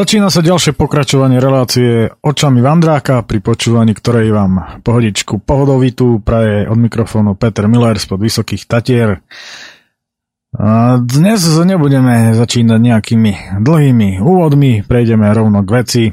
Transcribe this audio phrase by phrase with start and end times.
[0.00, 6.80] Začína sa ďalšie pokračovanie relácie očami Vandráka, pri počúvaní ktorej vám pohodičku pohodovitú praje od
[6.80, 9.20] mikrofónu Peter Miller spod Vysokých Tatier.
[10.56, 16.04] A dnes nebudeme začínať nejakými dlhými úvodmi, prejdeme rovno k veci.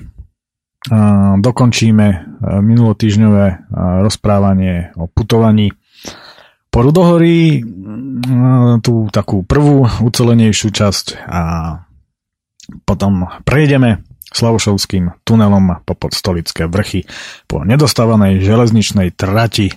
[0.92, 2.08] A dokončíme
[2.44, 3.72] minulotýžňové
[4.04, 5.72] rozprávanie o putovaní
[6.68, 7.64] po Rudohorí,
[8.84, 11.42] tú takú prvú ucelenejšiu časť a
[12.86, 17.08] potom prejdeme Slavošovským tunelom po podstolické vrchy
[17.48, 19.72] po nedostávanej železničnej trati.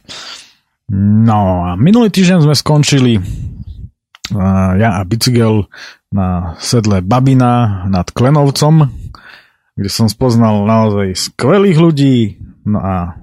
[0.91, 3.23] No a minulý týždeň sme skončili
[4.79, 5.67] ja a bicykel
[6.11, 8.91] na sedle Babina nad Klenovcom,
[9.75, 12.17] kde som spoznal naozaj skvelých ľudí,
[12.67, 13.19] no a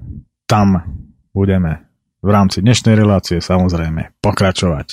[0.48, 0.84] tam
[1.32, 1.88] budeme
[2.24, 4.88] v rámci dnešnej relácie samozrejme pokračovať.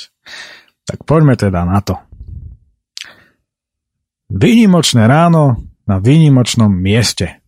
[0.85, 1.99] Tak poďme teda na to.
[4.35, 7.39] Výnimočné ráno na výnimočnom mieste.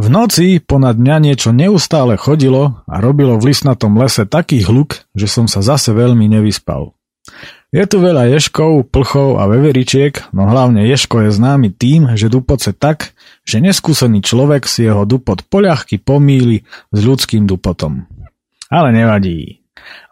[0.00, 5.28] V noci ponad mňa niečo neustále chodilo a robilo v lisnatom lese taký hluk, že
[5.28, 6.96] som sa zase veľmi nevyspal.
[7.68, 12.72] Je tu veľa ješkov, plchov a veveričiek, no hlavne ješko je známy tým, že dupoce
[12.72, 13.12] tak,
[13.44, 18.08] že neskúsený človek si jeho dupot poľahky pomíli s ľudským dupotom.
[18.72, 19.60] Ale nevadí.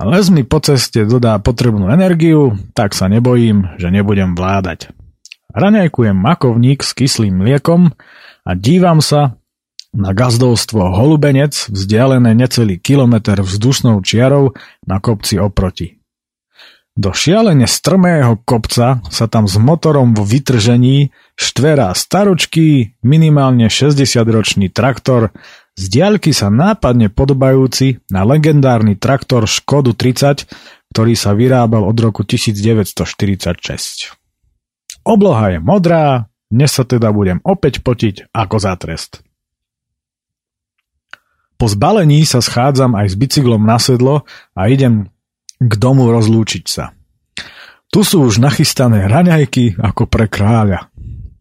[0.05, 5.00] Les mi po ceste dodá potrebnú energiu, tak sa nebojím, že nebudem vládať.
[5.51, 7.91] Raňajkujem makovník s kyslým mliekom
[8.47, 9.41] a dívam sa
[9.91, 14.55] na gazdovstvo Holubenec vzdialené necelý kilometr vzdušnou čiarou
[14.87, 15.99] na kopci oproti.
[16.95, 25.31] Do šialene strmého kopca sa tam s motorom vo vytržení štverá staročký, minimálne 60-ročný traktor,
[25.79, 30.45] z diaľky sa nápadne podobajúci na legendárny traktor Škodu 30,
[30.93, 34.20] ktorý sa vyrábal od roku 1946.
[35.05, 39.25] Obloha je modrá, dnes sa teda budem opäť potiť ako za trest.
[41.61, 44.25] Po zbalení sa schádzam aj s bicyklom na sedlo
[44.57, 45.13] a idem
[45.61, 46.97] k domu rozlúčiť sa.
[47.93, 50.89] Tu sú už nachystané raňajky ako pre kráľa.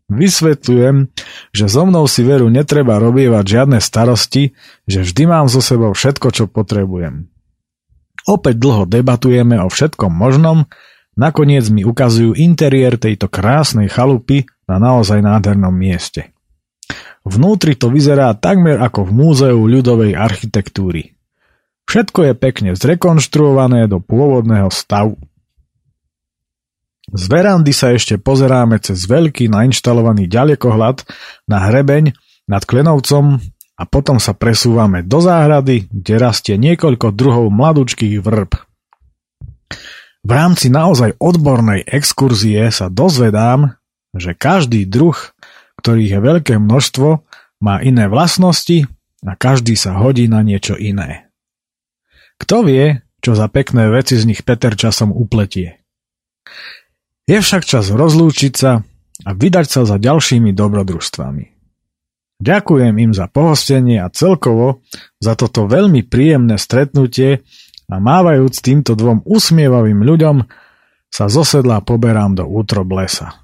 [0.09, 1.13] Vysvetľujem,
[1.53, 4.57] že so mnou si veru netreba robievať žiadne starosti,
[4.89, 7.29] že vždy mám so sebou všetko, čo potrebujem.
[8.25, 10.65] Opäť dlho debatujeme o všetkom možnom
[11.19, 16.31] Nakoniec mi ukazujú interiér tejto krásnej chalupy na naozaj nádhernom mieste.
[17.27, 21.19] Vnútri to vyzerá takmer ako v múzeu ľudovej architektúry.
[21.91, 25.19] Všetko je pekne zrekonštruované do pôvodného stavu.
[27.11, 31.03] Z verandy sa ešte pozeráme cez veľký nainštalovaný ďalekohľad
[31.51, 32.15] na hrebeň
[32.47, 33.43] nad Klenovcom
[33.75, 38.55] a potom sa presúvame do záhrady, kde rastie niekoľko druhov mladúčkých vrb.
[40.23, 43.79] V rámci naozaj odbornej exkurzie sa dozvedám,
[44.11, 45.15] že každý druh,
[45.79, 47.23] ktorých je veľké množstvo,
[47.63, 48.87] má iné vlastnosti
[49.23, 51.31] a každý sa hodí na niečo iné.
[52.39, 55.83] Kto vie, čo za pekné veci z nich Peter časom upletie.
[57.27, 58.81] Je však čas rozlúčiť sa
[59.27, 61.45] a vydať sa za ďalšími dobrodružstvami.
[62.39, 64.79] Ďakujem im za pohostenie a celkovo
[65.19, 67.43] za toto veľmi príjemné stretnutie
[67.89, 70.45] a mávajúc týmto dvom usmievavým ľuďom
[71.09, 73.41] sa zosedla poberám do útrob lesa.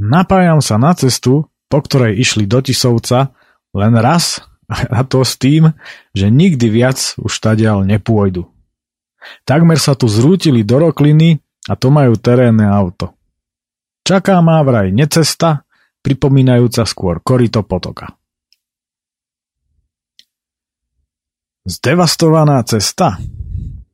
[0.00, 3.36] Napájam sa na cestu, po ktorej išli do Tisovca,
[3.76, 4.40] len raz
[4.96, 5.76] a to s tým,
[6.16, 8.48] že nikdy viac už tadiaľ nepôjdu.
[9.44, 11.38] Takmer sa tu zrútili do rokliny
[11.68, 13.12] a to majú terénne auto.
[14.08, 15.68] Čaká má vraj necesta,
[16.00, 18.17] pripomínajúca skôr korito potoka.
[21.68, 23.20] Zdevastovaná cesta?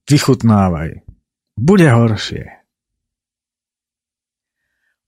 [0.07, 1.03] Vychutnávaj.
[1.59, 2.63] Bude horšie.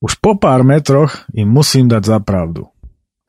[0.02, 2.66] Už po pár metroch im musím dať za pravdu.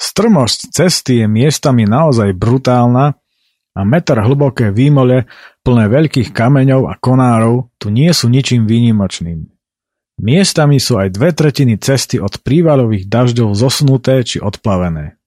[0.02, 3.14] Strmosť cesty je miestami naozaj brutálna
[3.78, 5.30] a meter hlboké výmole
[5.62, 9.46] plné veľkých kameňov a konárov tu nie sú ničím výnimočným.
[10.18, 15.22] Miestami sú aj dve tretiny cesty od prívalových dažďov zosnuté či odplavené.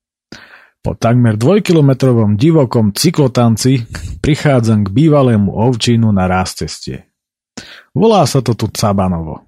[0.80, 3.84] Po takmer dvojkilometrovom divokom cyklotanci
[4.24, 7.04] prichádzam k bývalému ovčínu na ceste.
[7.92, 9.44] Volá sa to tu Cabanovo.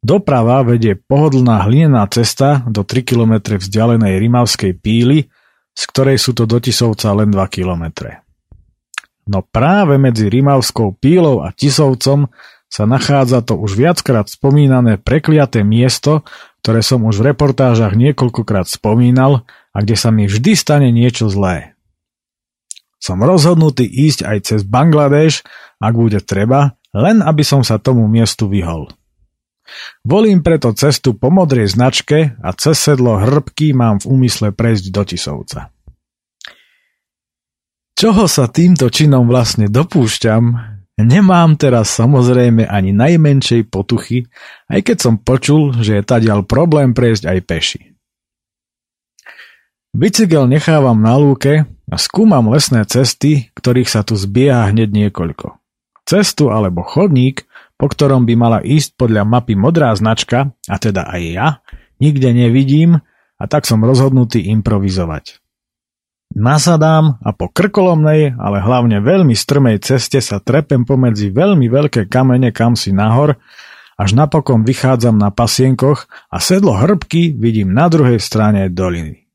[0.00, 5.28] Doprava vedie pohodlná hlinená cesta do 3 km vzdialenej Rimavskej píly,
[5.76, 8.08] z ktorej sú to do Tisovca len 2 km.
[9.28, 12.32] No práve medzi Rimavskou pílou a Tisovcom
[12.70, 16.24] sa nachádza to už viackrát spomínané prekliaté miesto,
[16.64, 21.78] ktoré som už v reportážach niekoľkokrát spomínal a kde sa mi vždy stane niečo zlé.
[23.00, 25.40] Som rozhodnutý ísť aj cez Bangladeš,
[25.80, 28.92] ak bude treba, len aby som sa tomu miestu vyhol.
[30.02, 35.02] Volím preto cestu po modrej značke a cez sedlo hrbky mám v úmysle prejsť do
[35.06, 35.60] Tisovca.
[37.94, 40.42] Čoho sa týmto činom vlastne dopúšťam,
[40.98, 44.24] nemám teraz samozrejme ani najmenšej potuchy,
[44.72, 47.89] aj keď som počul, že je tadiaľ problém prejsť aj peši.
[49.90, 55.58] Bicykel nechávam na lúke a skúmam lesné cesty, ktorých sa tu zbieha hneď niekoľko.
[56.06, 61.22] Cestu alebo chodník, po ktorom by mala ísť podľa mapy modrá značka, a teda aj
[61.26, 61.48] ja,
[61.98, 63.02] nikde nevidím
[63.34, 65.42] a tak som rozhodnutý improvizovať.
[66.38, 72.54] Nasadám a po krkolomnej, ale hlavne veľmi strmej ceste sa trepem pomedzi veľmi veľké kamene
[72.54, 73.42] kam si nahor,
[73.98, 79.29] až napokon vychádzam na pasienkoch a sedlo hrbky vidím na druhej strane doliny.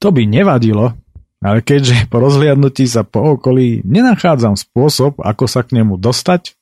[0.00, 0.92] To by nevadilo,
[1.40, 6.56] ale keďže po rozhliadnutí sa po okolí nenachádzam spôsob, ako sa k nemu dostať,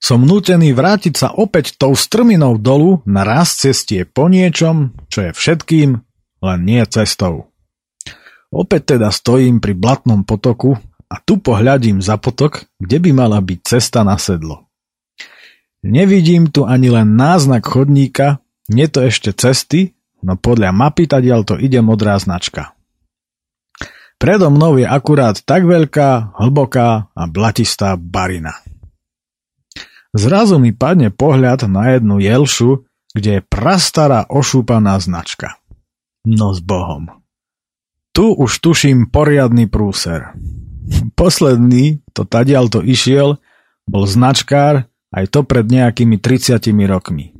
[0.00, 5.30] som nutený vrátiť sa opäť tou strminou dolu na raz cestie po niečom, čo je
[5.36, 6.00] všetkým,
[6.40, 7.52] len nie cestou.
[8.48, 13.58] Opäť teda stojím pri blatnom potoku a tu pohľadím za potok, kde by mala byť
[13.60, 14.66] cesta na sedlo.
[15.84, 18.40] Nevidím tu ani len náznak chodníka,
[18.72, 22.76] nie to ešte cesty, no podľa mapy tadiaľ to ide modrá značka.
[24.20, 28.60] Predo mnou je akurát tak veľká, hlboká a blatistá barina.
[30.12, 32.84] Zrazu mi padne pohľad na jednu jelšu,
[33.16, 35.56] kde je prastará ošúpaná značka.
[36.28, 37.08] No s Bohom.
[38.12, 40.36] Tu už tuším poriadny prúser.
[41.16, 43.38] Posledný, to tadiaľ to išiel,
[43.88, 47.39] bol značkár, aj to pred nejakými 30 rokmi.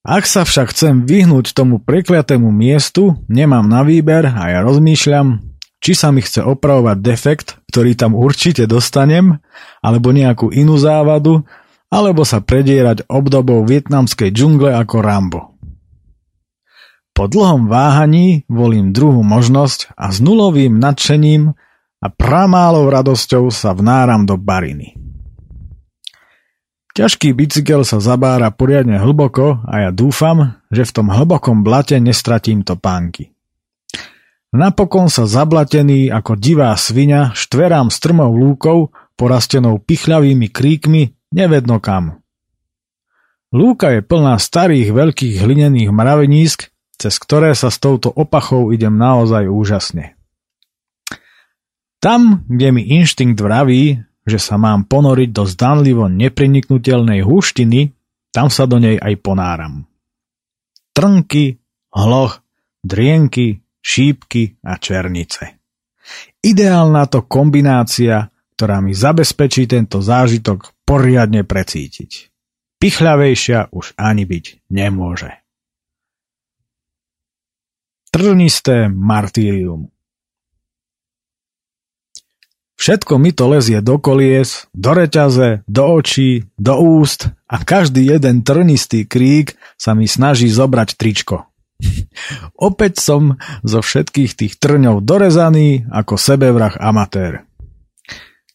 [0.00, 5.44] Ak sa však chcem vyhnúť tomu prekliatému miestu, nemám na výber a ja rozmýšľam,
[5.80, 9.44] či sa mi chce opravovať defekt, ktorý tam určite dostanem,
[9.84, 11.44] alebo nejakú inú závadu,
[11.92, 15.40] alebo sa predierať obdobou vietnamskej džungle ako Rambo.
[17.12, 21.52] Po dlhom váhaní volím druhú možnosť a s nulovým nadšením
[22.00, 24.99] a pramálou radosťou sa vnáram do bariny.
[27.00, 32.60] Ťažký bicykel sa zabára poriadne hlboko a ja dúfam, že v tom hlbokom blate nestratím
[32.60, 33.32] to pánky.
[34.52, 42.20] Napokon sa zablatený ako divá svinia štverám strmou lúkou, porastenou pichľavými kríkmi, nevedno kam.
[43.48, 46.68] Lúka je plná starých veľkých hlinených mravenísk,
[47.00, 50.20] cez ktoré sa s touto opachou idem naozaj úžasne.
[51.96, 57.92] Tam, kde mi inštinkt vraví, že sa mám ponoriť do zdanlivo nepreniknutelnej húštiny,
[58.30, 59.88] tam sa do nej aj ponáram.
[60.94, 61.58] Trnky,
[61.94, 62.44] hloch,
[62.84, 65.60] drienky, šípky a černice.
[66.40, 72.28] Ideálna to kombinácia, ktorá mi zabezpečí tento zážitok poriadne precítiť.
[72.80, 75.32] Pichľavejšia už ani byť nemôže.
[78.10, 79.92] Trnisté martírium
[82.80, 88.40] Všetko mi to lezie do kolies, do reťaze, do očí, do úst a každý jeden
[88.40, 91.44] trnistý krík sa mi snaží zobrať tričko.
[92.56, 97.44] Opäť som zo všetkých tých trňov dorezaný ako sebevrah amatér.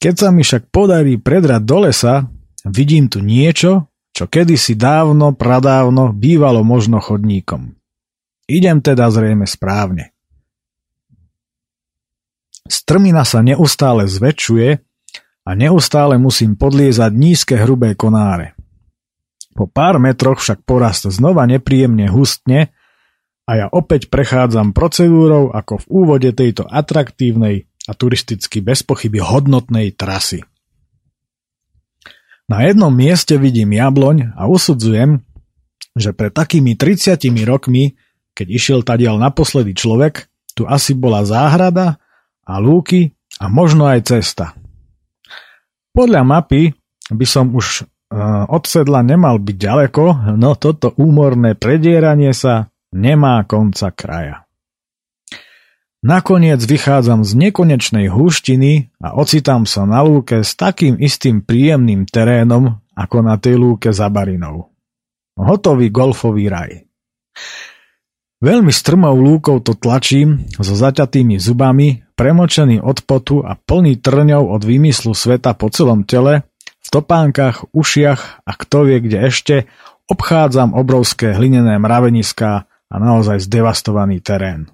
[0.01, 2.25] Keď sa mi však podarí predrať do lesa,
[2.65, 7.77] vidím tu niečo, čo kedysi dávno, pradávno bývalo možno chodníkom.
[8.49, 10.14] Idem teda zrejme správne.
[12.65, 14.69] Strmina sa neustále zväčšuje
[15.45, 18.57] a neustále musím podliezať nízke hrubé konáre.
[19.53, 22.73] Po pár metroch však porast znova nepríjemne hustne
[23.45, 29.93] a ja opäť prechádzam procedúrou ako v úvode tejto atraktívnej a turisticky bez pochyby hodnotnej
[29.93, 30.41] trasy.
[32.49, 35.21] Na jednom mieste vidím jabloň a usudzujem,
[35.93, 37.97] že pred takými 30 rokmi,
[38.33, 42.01] keď išiel tadiaľ naposledy človek, tu asi bola záhrada
[42.45, 43.11] a lúky
[43.41, 44.55] a možno aj cesta.
[45.91, 46.71] Podľa mapy
[47.09, 47.83] by som už e,
[48.47, 50.03] od sedla nemal byť ďaleko,
[50.37, 54.45] no toto úmorné predieranie sa nemá konca kraja.
[56.05, 62.77] Nakoniec vychádzam z nekonečnej húštiny a ocitám sa na lúke s takým istým príjemným terénom
[62.93, 64.69] ako na tej lúke za barinou.
[65.33, 66.85] Hotový golfový raj.
[68.37, 74.61] Veľmi strmou lúkou to tlačím so zaťatými zubami premočený od potu a plný trňov od
[74.63, 76.47] výmyslu sveta po celom tele,
[76.85, 79.55] v topánkach, ušiach a kto vie kde ešte,
[80.07, 84.69] obchádzam obrovské hlinené mraveniská a naozaj zdevastovaný terén.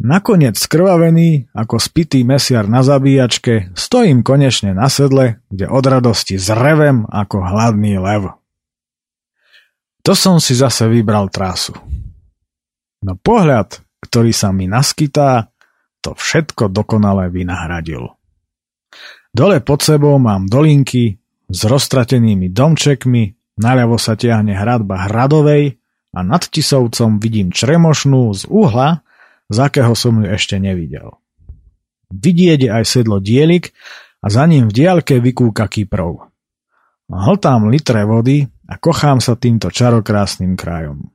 [0.00, 7.04] Nakoniec skrvavený, ako spitý mesiar na zabíjačke, stojím konečne na sedle, kde od radosti zrevem
[7.04, 8.32] ako hladný lev.
[10.00, 11.76] To som si zase vybral trásu.
[13.04, 15.52] No pohľad, ktorý sa mi naskytá,
[16.00, 18.16] to všetko dokonale vynahradil.
[19.30, 25.78] Dole pod sebou mám dolinky s roztratenými domčekmi, naľavo sa tiahne hradba Hradovej
[26.10, 29.06] a nad Tisovcom vidím čremošnú z uhla,
[29.46, 31.18] z akého som ju ešte nevidel.
[32.10, 33.70] Vidieť aj sedlo dielik
[34.18, 36.26] a za ním v diaľke vykúka Kyprov.
[37.10, 41.10] Hltám litre vody a kochám sa týmto čarokrásnym krajom.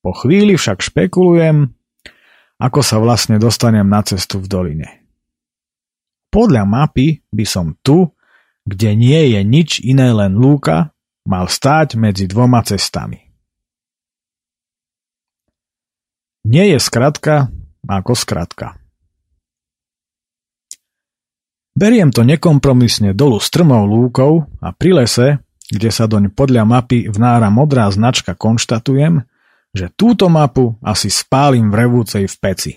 [0.00, 1.72] Po chvíli však špekulujem,
[2.60, 4.88] ako sa vlastne dostanem na cestu v doline.
[6.28, 8.12] Podľa mapy by som tu,
[8.68, 10.92] kde nie je nič iné len lúka,
[11.24, 13.32] mal stáť medzi dvoma cestami.
[16.44, 17.48] Nie je skratka
[17.88, 18.76] ako skratka.
[21.74, 25.40] Beriem to nekompromisne dolu strmou lúkou a pri lese,
[25.70, 29.24] kde sa doň podľa mapy vnára modrá značka konštatujem,
[29.70, 32.72] že túto mapu asi spálim v revúcej v peci.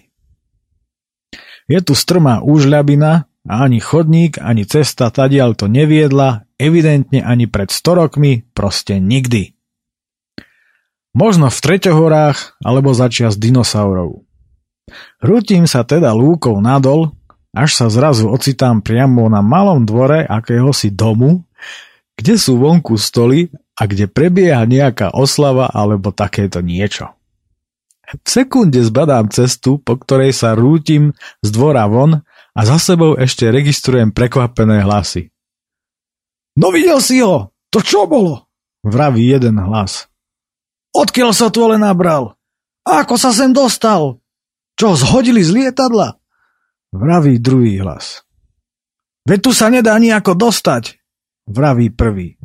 [1.65, 7.71] Je tu strmá úžľabina a ani chodník, ani cesta tadiaľ to neviedla, evidentne ani pred
[7.71, 9.55] 100 rokmi, proste nikdy.
[11.13, 14.25] Možno v Treťohorách alebo začias dinosaurov.
[15.21, 17.13] Hrutím sa teda lúkou nadol,
[17.53, 21.45] až sa zrazu ocitám priamo na malom dvore akéhosi domu,
[22.17, 27.09] kde sú vonku stoly a kde prebieha nejaká oslava alebo takéto niečo.
[28.13, 32.21] V sekunde zbadám cestu, po ktorej sa rútim z dvora von
[32.53, 35.33] a za sebou ešte registrujem prekvapené hlasy.
[36.53, 37.49] No videl si ho!
[37.73, 38.45] To čo bolo?
[38.85, 40.05] Vraví jeden hlas.
[40.93, 42.37] Odkiaľ sa tu ale nabral?
[42.85, 44.21] Ako sa sem dostal?
[44.77, 46.21] Čo, zhodili z lietadla?
[46.93, 48.21] Vraví druhý hlas.
[49.25, 50.99] Veď tu sa nedá nejako dostať,
[51.49, 52.37] vraví prvý.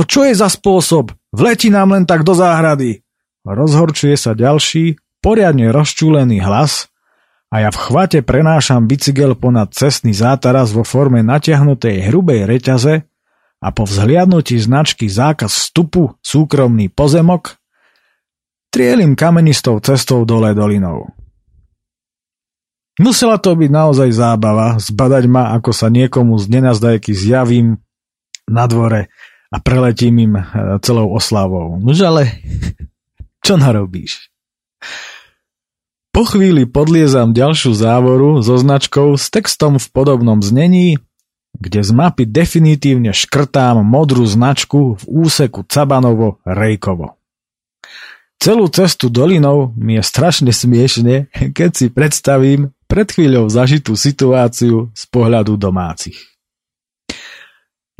[0.00, 1.12] To čo je za spôsob?
[1.28, 3.04] Vleti nám len tak do záhrady.
[3.44, 6.88] Rozhorčuje sa ďalší, poriadne rozčúlený hlas
[7.52, 13.04] a ja v chvate prenášam bicykel ponad cestný zátaras vo forme natiahnutej hrubej reťaze
[13.60, 17.60] a po vzhliadnutí značky zákaz vstupu súkromný pozemok
[18.72, 21.12] trielim kamenistou cestou dole dolinou.
[22.96, 27.76] Musela to byť naozaj zábava zbadať ma, ako sa niekomu z nenazdajky zjavím
[28.48, 29.12] na dvore
[29.50, 30.42] a preletím im e,
[30.80, 31.76] celou oslavou.
[31.82, 32.22] Nož ale,
[33.46, 34.30] čo narobíš?
[36.10, 40.98] Po chvíli podliezam ďalšiu závoru so značkou s textom v podobnom znení
[41.60, 47.18] kde z mapy definitívne škrtám modrú značku v úseku Cabanovo-Rejkovo.
[48.40, 55.02] Celú cestu dolinou mi je strašne smiešne, keď si predstavím pred chvíľou zažitú situáciu z
[55.12, 56.16] pohľadu domácich.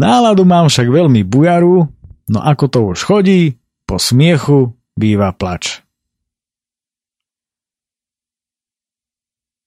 [0.00, 1.84] Náladu mám však veľmi bujaru,
[2.32, 5.84] no ako to už chodí, po smiechu býva plač.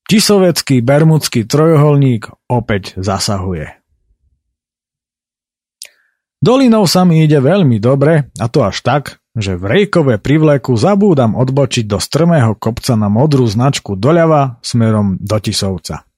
[0.10, 3.78] Tisovecký bermudský trojuholník opäť zasahuje.
[6.42, 11.38] Dolinou sa mi ide veľmi dobre, a to až tak, že v Rejkové privleku zabúdam
[11.38, 16.10] odbočiť do strmého kopca na modrú značku doľava smerom do Tisovca,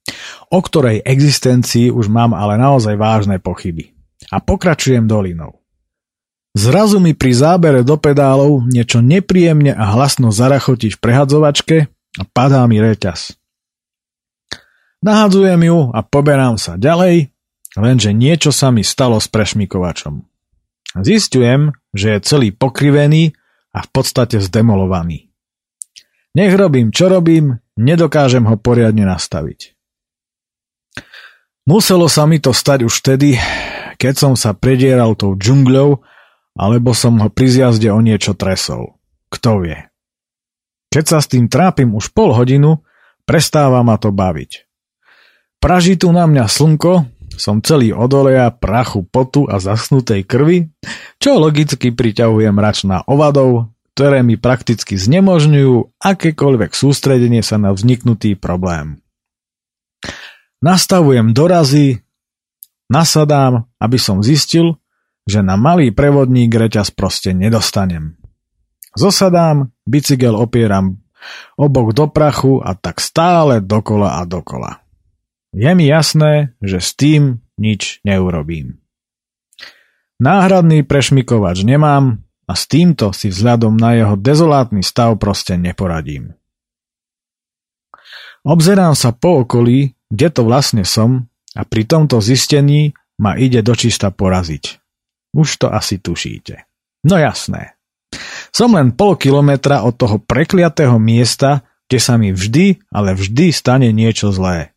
[0.49, 3.94] o ktorej existencii už mám ale naozaj vážne pochyby.
[4.31, 5.61] A pokračujem dolinou.
[6.55, 12.63] Zrazu mi pri zábere do pedálov niečo nepríjemne a hlasno zarachotí v prehadzovačke a padá
[12.65, 13.35] mi reťaz.
[15.03, 17.35] Nahadzujem ju a poberám sa ďalej,
[17.75, 20.23] Lenže niečo sa mi stalo s prešmikovačom.
[21.03, 23.35] Zistujem, že je celý pokrivený
[23.75, 25.27] a v podstate zdemolovaný.
[26.39, 29.75] Nech robím, čo robím, nedokážem ho poriadne nastaviť.
[31.67, 33.35] Muselo sa mi to stať už vtedy,
[33.95, 36.03] keď som sa predieral tou džungľou,
[36.55, 38.95] alebo som ho pri zjazde o niečo tresol.
[39.27, 39.91] Kto vie.
[40.93, 42.79] Keď sa s tým trápim už pol hodinu,
[43.27, 44.63] prestáva ma to baviť.
[45.59, 50.71] Praží tu na mňa slnko, som celý od oleja, prachu, potu a zasnutej krvi,
[51.19, 59.03] čo logicky priťahuje mračná ovadov, ktoré mi prakticky znemožňujú akékoľvek sústredenie sa na vzniknutý problém.
[60.63, 62.04] Nastavujem dorazy,
[62.91, 64.77] nasadám, aby som zistil,
[65.25, 68.17] že na malý prevodník reťaz proste nedostanem.
[68.95, 71.01] Zosadám, bicykel opieram
[71.57, 74.85] obok do prachu a tak stále dokola a dokola.
[75.55, 78.79] Je mi jasné, že s tým nič neurobím.
[80.21, 86.37] Náhradný prešmikovač nemám a s týmto si vzhľadom na jeho dezolátny stav proste neporadím.
[88.45, 92.91] Obzerám sa po okolí, kde to vlastne som a pri tomto zistení
[93.23, 94.63] ma ide dočista poraziť.
[95.35, 96.67] Už to asi tušíte.
[97.07, 97.79] No jasné.
[98.51, 103.91] Som len pol kilometra od toho prekliatého miesta, kde sa mi vždy, ale vždy stane
[103.91, 104.75] niečo zlé.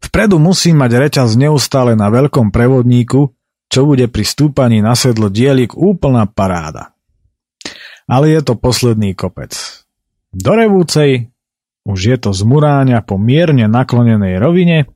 [0.00, 3.36] Vpredu musím mať reťaz neustále na veľkom prevodníku,
[3.70, 6.96] čo bude pri stúpaní na sedlo dielik úplná paráda.
[8.08, 9.52] Ale je to posledný kopec.
[10.34, 11.30] Do Revúcej
[11.86, 14.90] už je to zmuráňa po mierne naklonenej rovine,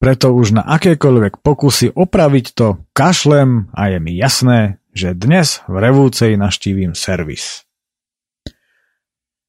[0.00, 5.76] preto už na akékoľvek pokusy opraviť to kašlem a je mi jasné, že dnes v
[5.76, 7.68] Revúcej naštívim servis.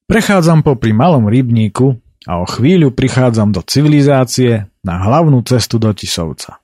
[0.04, 1.96] Prechádzam popri malom rybníku
[2.28, 6.60] a o chvíľu prichádzam do civilizácie na hlavnú cestu do Tisovca.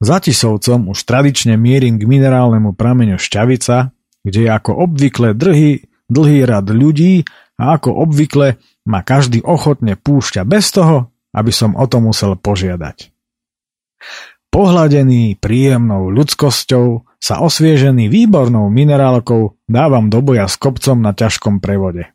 [0.00, 6.46] Za Tisovcom už tradične mierim k minerálnemu prameňu Šťavica, kde je ako obvykle dlhý, dlhý
[6.46, 7.26] rad ľudí
[7.60, 8.56] a ako obvykle
[8.88, 13.10] ma každý ochotne púšťa bez toho, aby som o to musel požiadať.
[14.50, 22.10] Pohladený príjemnou ľudskosťou sa osviežený výbornou minerálkou dávam do boja s kopcom na ťažkom prevode.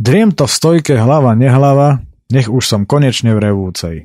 [0.00, 2.00] Driem to v stojke hlava nehlava,
[2.32, 3.96] nech už som konečne v revúcej.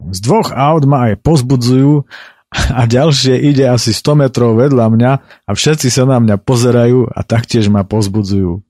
[0.00, 2.08] Z dvoch aut ma aj pozbudzujú
[2.50, 5.12] a ďalšie ide asi 100 metrov vedľa mňa
[5.44, 8.64] a všetci sa na mňa pozerajú a taktiež ma pozbudzujú.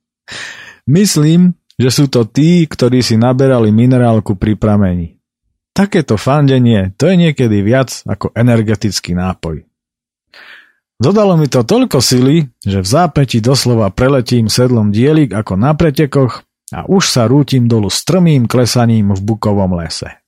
[0.90, 5.16] Myslím, že sú to tí, ktorí si naberali minerálku pri pramení.
[5.72, 9.64] Takéto fandenie to je niekedy viac ako energetický nápoj.
[11.00, 16.44] Dodalo mi to toľko sily, že v zápäti doslova preletím sedlom dielik ako na pretekoch
[16.76, 20.20] a už sa rútim dolu strmým klesaním v bukovom lese.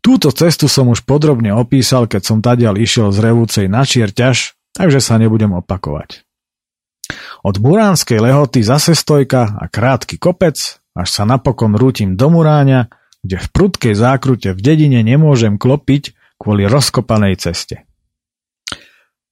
[0.00, 5.04] Túto cestu som už podrobne opísal, keď som tadiaľ išiel z revúcej na Čierťaž, takže
[5.04, 6.27] sa nebudem opakovať.
[7.46, 10.58] Od Muránskej lehoty zase stojka a krátky kopec,
[10.98, 12.90] až sa napokon rútim do Muráňa,
[13.22, 17.86] kde v prudkej zákrute v dedine nemôžem klopiť kvôli rozkopanej ceste.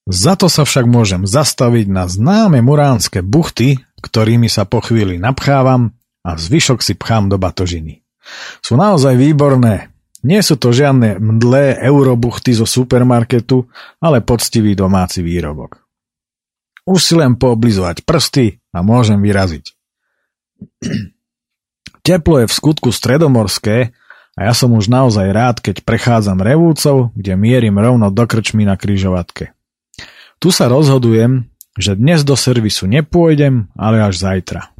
[0.06, 5.98] Za to sa však môžem zastaviť na známe muránske buchty, ktorými sa po chvíli napchávam
[6.22, 8.06] a zvyšok si pchám do batožiny.
[8.62, 9.90] Sú naozaj výborné,
[10.26, 13.70] nie sú to žiadne mdlé eurobuchty zo supermarketu,
[14.02, 15.85] ale poctivý domáci výrobok.
[16.86, 19.74] Už si len pooblizovať prsty a môžem vyraziť.
[22.06, 23.90] Teplo je v skutku stredomorské
[24.38, 28.78] a ja som už naozaj rád, keď prechádzam revúcov, kde mierim rovno do krčmy na
[28.78, 29.50] kryžovatke.
[30.38, 34.70] Tu sa rozhodujem, že dnes do servisu nepôjdem, ale až zajtra.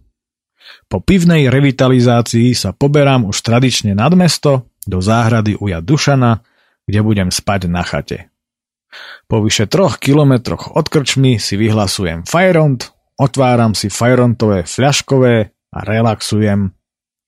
[0.87, 6.47] Po pivnej revitalizácii sa poberám už tradične nad mesto do záhrady uja Dušana,
[6.87, 8.31] kde budem spať na chate.
[9.27, 15.35] Po vyše troch kilometroch od krčmy si vyhlasujem Fajront, otváram si Fajrontové fľaškové
[15.75, 16.73] a relaxujem.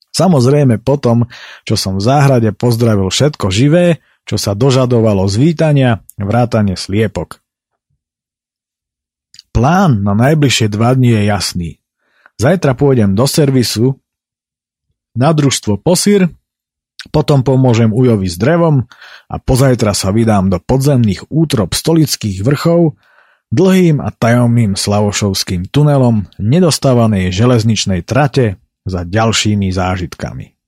[0.09, 1.29] Samozrejme potom,
[1.69, 7.41] čo som v záhrade pozdravil všetko živé, čo sa dožadovalo zvítania, vrátane sliepok.
[9.53, 11.71] Plán na najbližšie dva dni je jasný.
[12.39, 13.99] Zajtra pôjdem do servisu
[15.19, 16.31] na družstvo Posir
[17.09, 18.87] potom pomôžem Ujovi s drevom
[19.29, 22.97] a pozajtra sa vydám do podzemných útrob stolických vrchov,
[23.49, 30.59] dlhým a tajomným Slavošovským tunelom nedostávanej železničnej trate za ďalšími zážitkami.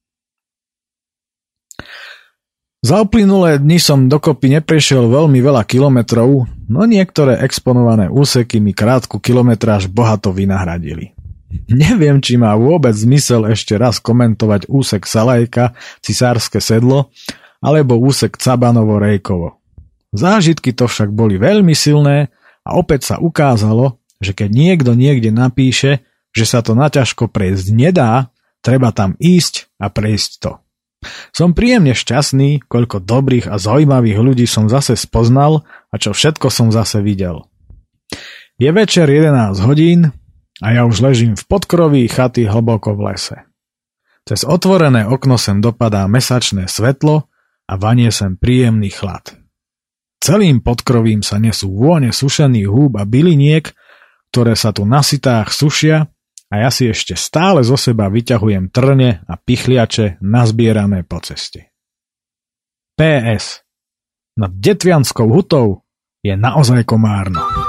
[2.80, 9.20] Za uplynulé dni som dokopy neprešiel veľmi veľa kilometrov, no niektoré exponované úseky mi krátku
[9.20, 11.12] kilometráž bohato vynahradili.
[11.66, 17.10] Neviem, či má vôbec zmysel ešte raz komentovať úsek Salajka, Cisárske sedlo,
[17.58, 19.58] alebo úsek Cabanovo-Rejkovo.
[20.14, 22.30] Zážitky to však boli veľmi silné
[22.66, 28.30] a opäť sa ukázalo, že keď niekto niekde napíše, že sa to naťažko prejsť nedá,
[28.62, 30.52] treba tam ísť a prejsť to.
[31.32, 36.68] Som príjemne šťastný, koľko dobrých a zaujímavých ľudí som zase spoznal a čo všetko som
[36.68, 37.48] zase videl.
[38.60, 40.12] Je večer 11 hodín
[40.60, 43.36] a ja už ležím v podkroví chaty hlboko v lese.
[44.28, 47.26] Cez otvorené okno sem dopadá mesačné svetlo
[47.66, 49.40] a vanie sem príjemný chlad.
[50.20, 53.72] Celým podkrovím sa nesú vône sušených húb a byliniek,
[54.30, 56.12] ktoré sa tu na sitách sušia
[56.52, 61.72] a ja si ešte stále zo seba vyťahujem trne a pichliače nazbierané po ceste.
[63.00, 63.64] PS.
[64.36, 65.88] Nad Detvianskou hutou
[66.20, 67.59] je naozaj komárno.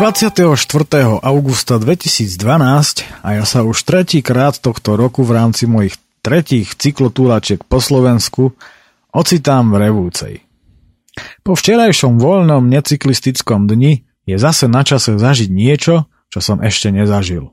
[0.00, 1.20] 24.
[1.20, 2.40] augusta 2012
[3.20, 5.92] a ja sa už tretíkrát tohto roku v rámci mojich
[6.24, 8.56] tretích cyklotúračiek po Slovensku
[9.12, 10.34] ocitám v Revúcej.
[11.44, 17.52] Po včerajšom voľnom necyklistickom dni je zase na čase zažiť niečo, čo som ešte nezažil.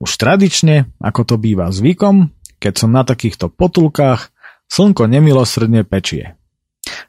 [0.00, 2.32] Už tradične, ako to býva zvykom,
[2.64, 4.32] keď som na takýchto potulkách,
[4.72, 6.32] slnko nemilosrdne pečie.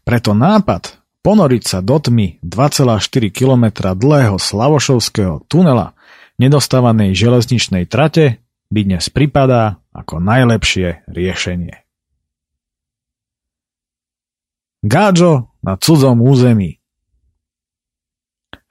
[0.04, 5.96] Preto nápad ponoriť sa do tmy 2,4 km dlhého Slavošovského tunela
[6.38, 11.80] nedostávanej železničnej trate by dnes pripadá ako najlepšie riešenie.
[14.84, 16.84] Gáďo na cudzom území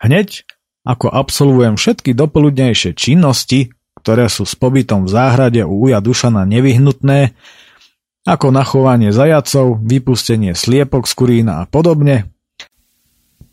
[0.03, 0.45] Hneď
[0.83, 3.71] ako absolvujem všetky dopoludnejšie činnosti,
[4.03, 7.38] ktoré sú s pobytom v záhrade u Uja Dušana nevyhnutné,
[8.27, 12.32] ako nachovanie zajacov, vypustenie sliepok z kurína a podobne,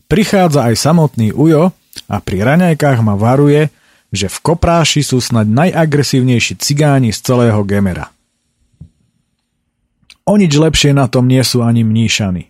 [0.10, 1.72] prichádza aj samotný Ujo
[2.10, 3.70] a pri raňajkách ma varuje,
[4.10, 8.10] že v Kopráši sú snad najagresívnejší cigáni z celého Gemera.
[10.26, 12.50] O nič lepšie na tom nie sú ani mníšany.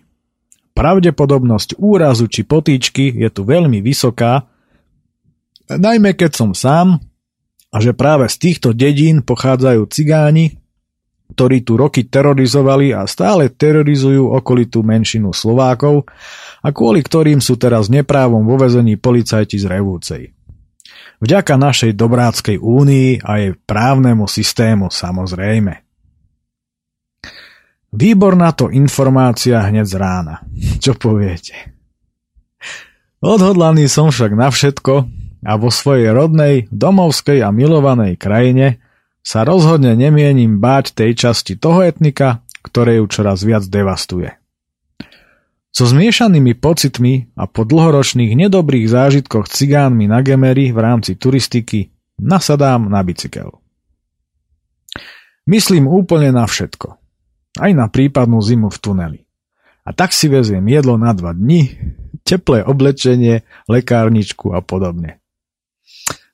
[0.76, 4.48] Pravdepodobnosť úrazu či potýčky je tu veľmi vysoká,
[5.68, 7.00] najmä keď som sám
[7.70, 10.59] a že práve z týchto dedín pochádzajú cigáni,
[11.32, 16.04] ktorí tu roky terorizovali a stále terorizujú okolitú menšinu Slovákov
[16.60, 20.22] a kvôli ktorým sú teraz neprávom vo vezení policajti z Revúcej.
[21.20, 25.84] Vďaka našej dobráckej únii a jej právnemu systému samozrejme.
[27.90, 30.34] Výborná to informácia hneď z rána.
[30.84, 31.76] Čo poviete?
[33.20, 34.94] Odhodlaný som však na všetko
[35.44, 38.80] a vo svojej rodnej, domovskej a milovanej krajine
[39.20, 44.36] sa rozhodne nemienim báť tej časti toho etnika, ktoré ju čoraz viac devastuje.
[45.70, 52.90] So zmiešanými pocitmi a po dlhoročných nedobrých zážitkoch cigánmi na Gemery v rámci turistiky nasadám
[52.90, 53.54] na bicykel.
[55.46, 57.00] Myslím úplne na všetko
[57.60, 59.20] aj na prípadnú zimu v tuneli.
[59.84, 61.72] A tak si veziem jedlo na dva dni,
[62.24, 65.19] teplé oblečenie, lekárničku a podobne.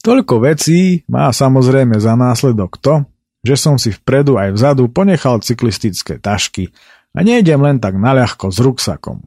[0.07, 3.03] Toľko vecí má samozrejme za následok to,
[3.42, 6.71] že som si vpredu aj vzadu ponechal cyklistické tašky
[7.11, 9.27] a nejdem len tak naľahko s ruksakom.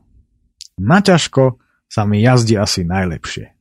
[0.80, 1.60] Naťažko
[1.92, 3.52] sa mi jazdí asi najlepšie.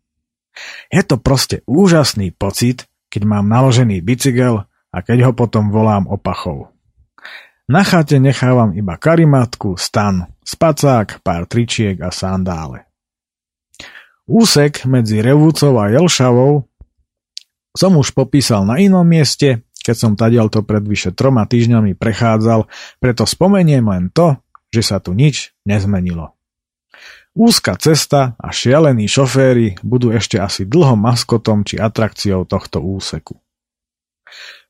[0.95, 6.71] Je to proste úžasný pocit, keď mám naložený bicykel a keď ho potom volám opachou.
[7.67, 12.87] Na chate nechávam iba karimatku, stan, spacák, pár tričiek a sandále.
[14.31, 16.68] Úsek medzi Revúcov a Jelšavou
[17.79, 22.67] som už popísal na inom mieste, keď som tadiaľto pred vyše troma týždňami prechádzal,
[22.99, 24.35] preto spomeniem len to,
[24.75, 26.35] že sa tu nič nezmenilo.
[27.39, 33.39] Úzka cesta a šialení šoféry budú ešte asi dlho maskotom či atrakciou tohto úseku.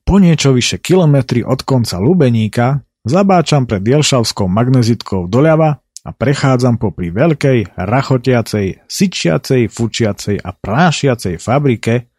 [0.05, 7.09] Po niečo vyše kilometri od konca Lubeníka Zabáčam pred Jelšavskou magnezitkou doľava a prechádzam popri
[7.09, 12.13] veľkej, rachotiacej, syčiacej, fučiacej a prášiacej fabrike,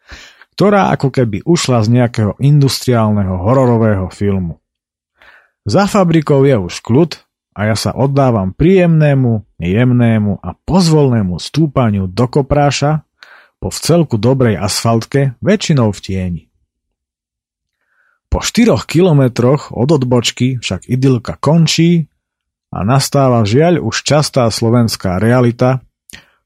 [0.60, 4.60] ktorá ako keby ušla z nejakého industriálneho hororového filmu.
[5.64, 7.16] Za fabrikou je už kľud
[7.56, 13.08] a ja sa oddávam príjemnému, jemnému a pozvolnému stúpaniu do kopráša
[13.56, 16.42] po vcelku dobrej asfaltke, väčšinou v tieni.
[18.28, 22.12] Po štyroch kilometroch od odbočky však idylka končí
[22.68, 25.80] a nastáva žiaľ už častá slovenská realita,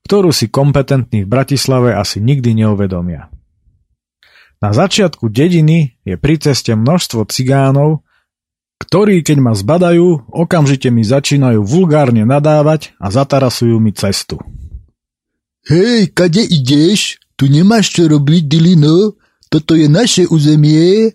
[0.06, 3.33] ktorú si kompetentní v Bratislave asi nikdy neuvedomia.
[4.64, 8.00] Na začiatku dediny je pri ceste množstvo cigánov,
[8.80, 14.40] ktorí keď ma zbadajú, okamžite mi začínajú vulgárne nadávať a zatarasujú mi cestu.
[15.68, 17.20] Hej, kade ideš?
[17.36, 19.20] Tu nemáš čo robiť, Dilino?
[19.52, 21.12] Toto je naše územie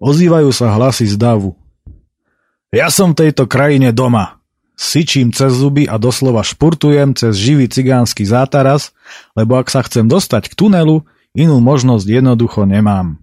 [0.00, 1.52] Ozývajú sa hlasy z davu.
[2.72, 4.40] Ja som v tejto krajine doma.
[4.72, 8.96] Syčím cez zuby a doslova špurtujem cez živý cigánsky zátaras,
[9.36, 11.04] lebo ak sa chcem dostať k tunelu,
[11.36, 13.20] inú možnosť jednoducho nemám.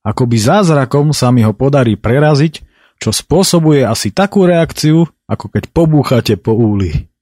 [0.00, 2.64] Akoby zázrakom sa mi ho podarí preraziť,
[2.96, 7.12] čo spôsobuje asi takú reakciu, ako keď pobúchate po úli.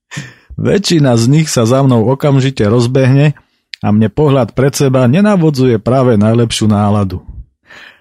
[0.58, 3.34] Väčšina z nich sa za mnou okamžite rozbehne
[3.78, 7.22] a mne pohľad pred seba nenavodzuje práve najlepšiu náladu.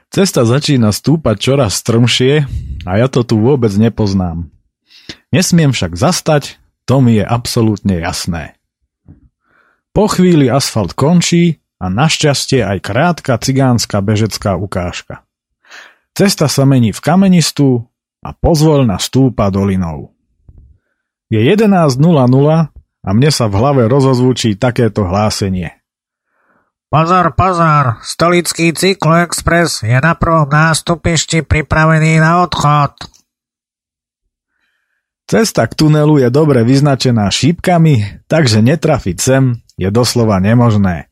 [0.10, 2.50] Cesta začína stúpať čoraz strmšie
[2.88, 4.50] a ja to tu vôbec nepoznám.
[5.30, 8.56] Nesmiem však zastať, to mi je absolútne jasné.
[9.92, 15.26] Po chvíli asfalt končí a našťastie aj krátka cigánska bežecká ukážka.
[16.18, 17.86] Cesta sa mení v kamenistú
[18.26, 20.18] a pozvoľna stúpa dolinou.
[21.30, 22.02] Je 11.00
[23.08, 25.78] a mne sa v hlave rozozvučí takéto hlásenie.
[26.88, 32.96] Pozor, pozor, stolický cykloexpress je na prvom nástupišti pripravený na odchod.
[35.28, 41.12] Cesta k tunelu je dobre vyznačená šípkami, takže netrafiť sem je doslova nemožné.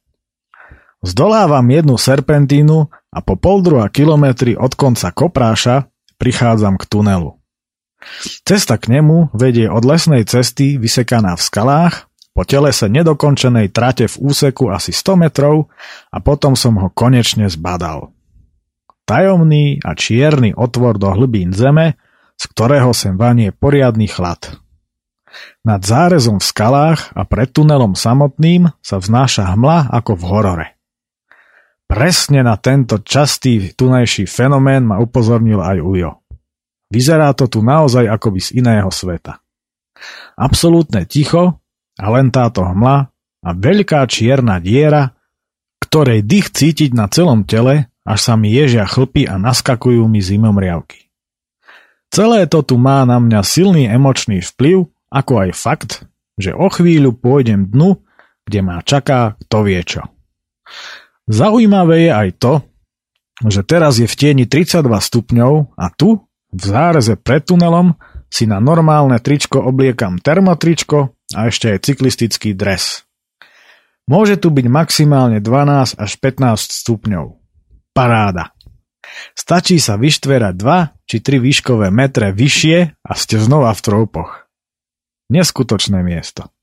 [1.06, 5.86] Zdolávam jednu serpentínu a po pol druhá kilometri od konca Kopráša
[6.18, 7.38] prichádzam k tunelu.
[8.42, 14.16] Cesta k nemu vedie od lesnej cesty vysekaná v skalách, po telese nedokončenej trate v
[14.20, 15.72] úseku asi 100 metrov
[16.12, 18.12] a potom som ho konečne zbadal.
[19.06, 21.96] Tajomný a čierny otvor do hlbín zeme
[22.36, 24.60] z ktorého sem vanie poriadny chlad.
[25.68, 30.68] Nad zárezom v skalách a pred tunelom samotným sa vznáša hmla ako v horore.
[31.86, 36.12] Presne na tento častý tunajší fenomén ma upozornil aj Ujo.
[36.90, 39.42] Vyzerá to tu naozaj akoby z iného sveta.
[40.38, 41.62] Absolútne ticho
[41.96, 43.10] a len táto hmla
[43.46, 45.14] a veľká čierna diera,
[45.82, 51.10] ktorej dých cítiť na celom tele, až sa mi ježia chlpy a naskakujú mi zimomriavky.
[52.10, 55.92] Celé to tu má na mňa silný emočný vplyv, ako aj fakt,
[56.38, 58.02] že o chvíľu pôjdem dnu,
[58.46, 60.04] kde ma čaká kto vie čo.
[61.26, 62.54] Zaujímavé je aj to,
[63.50, 67.98] že teraz je v tieni 32 stupňov a tu, v záreze pred tunelom,
[68.30, 73.08] si na normálne tričko obliekam termotričko a ešte aj cyklistický dres.
[74.06, 77.42] Môže tu byť maximálne 12 až 15 stupňov.
[77.96, 78.54] Paráda.
[79.34, 84.46] Stačí sa vyštverať 2 či 3 výškové metre vyššie a ste znova v troupoch.
[85.34, 86.55] Neskutočné miesto.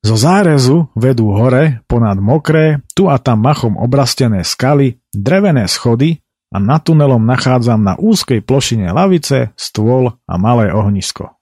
[0.00, 6.56] Zo zárezu vedú hore, ponad mokré, tu a tam machom obrastené skaly, drevené schody a
[6.56, 11.36] na tunelom nachádzam na úzkej plošine lavice, stôl a malé ohnisko.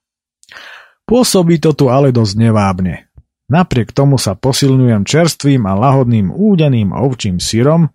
[1.07, 3.09] Pôsobí to tu ale dosť nevábne.
[3.49, 7.89] Napriek tomu sa posilňujem čerstvým a lahodným údeným ovčím syrom,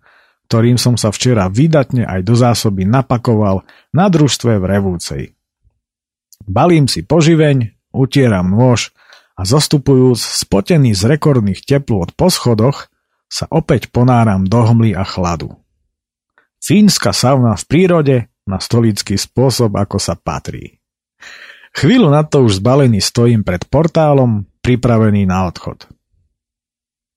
[0.50, 3.62] ktorým som sa včera vydatne aj do zásoby napakoval
[3.94, 5.22] na družstve v Revúcej.
[6.42, 8.90] Balím si poživeň, utieram nôž
[9.34, 12.90] a zostupujúc spotený z rekordných teplôt po schodoch,
[13.26, 15.58] sa opäť ponáram do hmly a chladu.
[16.62, 18.16] Fínska sauna v prírode
[18.46, 20.78] na stolický spôsob, ako sa patrí.
[21.74, 25.90] Chvíľu na to už zbalený stojím pred portálom, pripravený na odchod.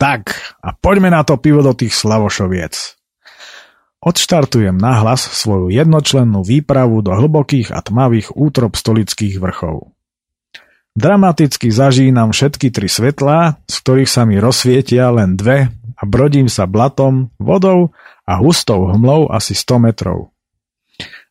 [0.01, 2.97] Tak, a poďme na to pivo do tých slavošoviec.
[3.97, 9.96] Odštartujem nahlas svoju jednočlennú výpravu do hlbokých a tmavých útrop stolických vrchov.
[10.97, 16.65] Dramaticky zažínam všetky tri svetlá, z ktorých sa mi rozsvietia len dve a brodím sa
[16.65, 17.93] blatom, vodou
[18.25, 20.33] a hustou hmlou asi 100 metrov.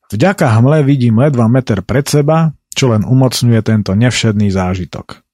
[0.07, 5.27] Vďaka hmle vidím ledva meter pred seba, čo len umocňuje tento nevšedný zážitok.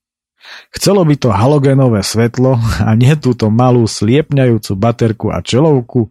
[0.72, 2.56] Chcelo by to halogénové svetlo
[2.88, 6.08] a nie túto malú sliepňajúcu baterku a čelovku,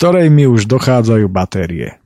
[0.00, 1.99] ktorej mi už dochádzajú batérie.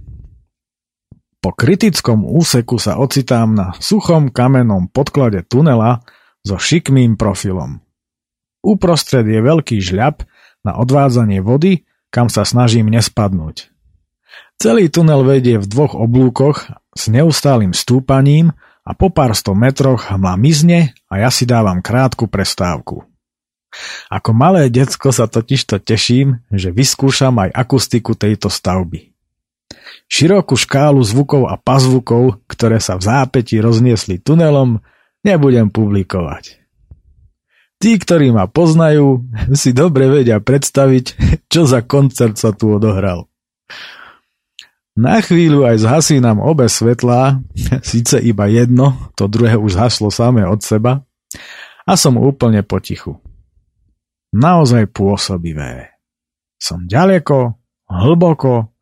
[1.45, 6.01] Po kritickom úseku sa ocitám na suchom kamennom podklade tunela
[6.41, 7.85] so šikmým profilom.
[8.65, 10.25] Uprostred je veľký žľab
[10.65, 13.69] na odvádzanie vody, kam sa snažím nespadnúť.
[14.57, 16.65] Celý tunel vedie v dvoch oblúkoch
[16.97, 22.25] s neustálým stúpaním a po pár sto metroch hmla mizne a ja si dávam krátku
[22.25, 23.05] prestávku.
[24.09, 29.14] Ako malé decko sa totižto teším, že vyskúšam aj akustiku tejto stavby.
[30.11, 34.83] Širokú škálu zvukov a pazvukov, ktoré sa v zápäti rozniesli tunelom,
[35.25, 36.61] nebudem publikovať.
[37.79, 39.27] Tí, ktorí ma poznajú,
[39.61, 41.05] si dobre vedia predstaviť,
[41.53, 43.29] čo za koncert sa tu odohral.
[44.95, 47.43] Na chvíľu aj zhasínam obe svetlá,
[47.87, 51.03] síce iba jedno, to druhé už zhaslo samé od seba,
[51.85, 53.21] a som úplne potichu
[54.35, 55.95] naozaj pôsobivé.
[56.59, 57.55] Som ďaleko,
[57.87, 58.74] hlboko,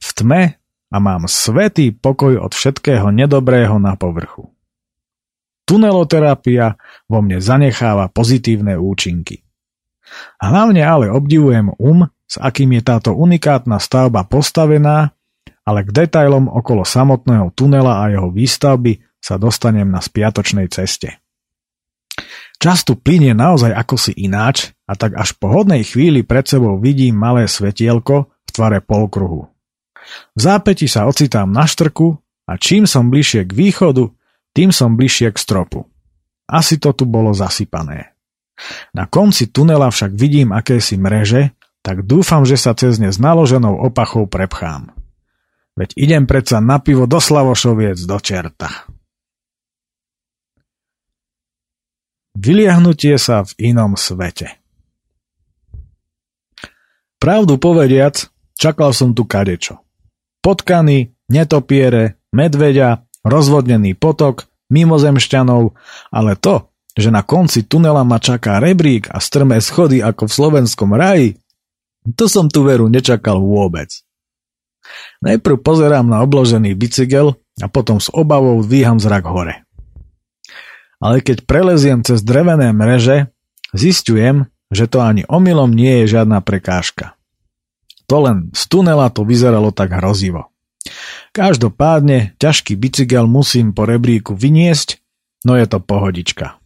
[0.00, 0.42] v tme
[0.90, 4.50] a mám svetý pokoj od všetkého nedobrého na povrchu.
[5.68, 6.74] Tuneloterapia
[7.06, 9.46] vo mne zanecháva pozitívne účinky.
[10.42, 15.14] Hlavne ale obdivujem um, s akým je táto unikátna stavba postavená,
[15.62, 21.20] ale k detailom okolo samotného tunela a jeho výstavby sa dostanem na spiatočnej ceste.
[22.60, 26.76] Čas tu plinie naozaj ako si ináč a tak až po hodnej chvíli pred sebou
[26.76, 29.49] vidím malé svetielko v tvare polkruhu.
[30.34, 34.10] V zápäti sa ocitám na štrku a čím som bližšie k východu,
[34.50, 35.86] tým som bližšie k stropu.
[36.50, 38.14] Asi to tu bolo zasypané.
[38.92, 43.80] Na konci tunela však vidím akési mreže, tak dúfam, že sa cez ne s naloženou
[43.86, 44.92] opachou prepchám.
[45.78, 48.68] Veď idem predsa na pivo do Slavošoviec do čerta.
[52.36, 54.60] Vyliahnutie sa v inom svete.
[57.20, 59.80] Pravdu povediac, čakal som tu kadečo.
[60.40, 65.76] Potkany, netopiere, medveďa, rozvodnený potok, mimozemšťanov,
[66.14, 70.90] ale to, že na konci tunela ma čaká rebrík a strmé schody ako v slovenskom
[70.96, 71.28] raji,
[72.16, 73.92] to som tu veru nečakal vôbec.
[75.20, 79.68] Najprv pozerám na obložený bicykel a potom s obavou dvíham zrak hore.
[81.00, 83.28] Ale keď preleziem cez drevené mreže,
[83.76, 87.19] zistujem, že to ani omylom nie je žiadna prekážka.
[88.10, 90.50] To len z tunela to vyzeralo tak hrozivo.
[91.30, 94.98] Každopádne ťažký bicykel musím po rebríku vyniesť,
[95.46, 96.58] no je to pohodička.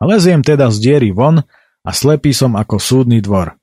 [0.00, 1.44] Leziem teda z diery von
[1.84, 3.60] a slepý som ako súdny dvor.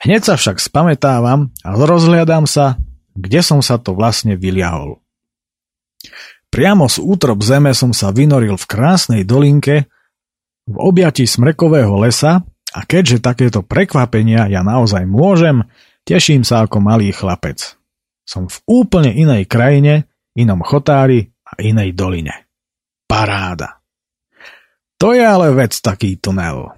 [0.00, 2.80] Hneď sa však spametávam a rozhliadam sa,
[3.12, 5.02] kde som sa to vlastne vyliahol.
[6.48, 9.90] Priamo z útrop zeme som sa vynoril v krásnej dolinke
[10.64, 15.68] v objati smrekového lesa a keďže takéto prekvapenia ja naozaj môžem,
[16.08, 17.76] teším sa ako malý chlapec.
[18.24, 22.48] Som v úplne inej krajine, inom chotári a inej doline.
[23.04, 23.84] Paráda.
[24.96, 26.72] To je ale vec taký tunel.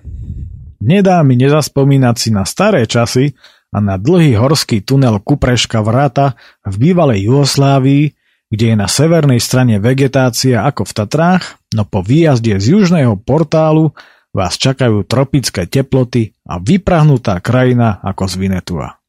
[0.82, 3.38] Nedá mi nezaspomínať si na staré časy
[3.70, 6.34] a na dlhý horský tunel Kupreška Vrata
[6.66, 8.04] v bývalej Jugoslávii,
[8.50, 13.94] kde je na severnej strane vegetácia ako v Tatrách, no po výjazde z južného portálu
[14.34, 18.99] vás čakajú tropické teploty a vyprahnutá krajina ako z Vinetua.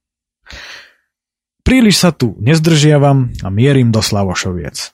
[1.61, 4.91] Príliš sa tu nezdržiavam a mierim do Slavošoviec.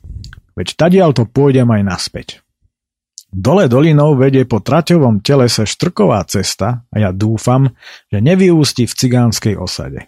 [0.58, 2.28] Veď tadiaľ to pôjdem aj naspäť.
[3.28, 7.76] Dole dolinou vedie po traťovom telese štrková cesta a ja dúfam,
[8.08, 10.08] že nevyústi v cigánskej osade.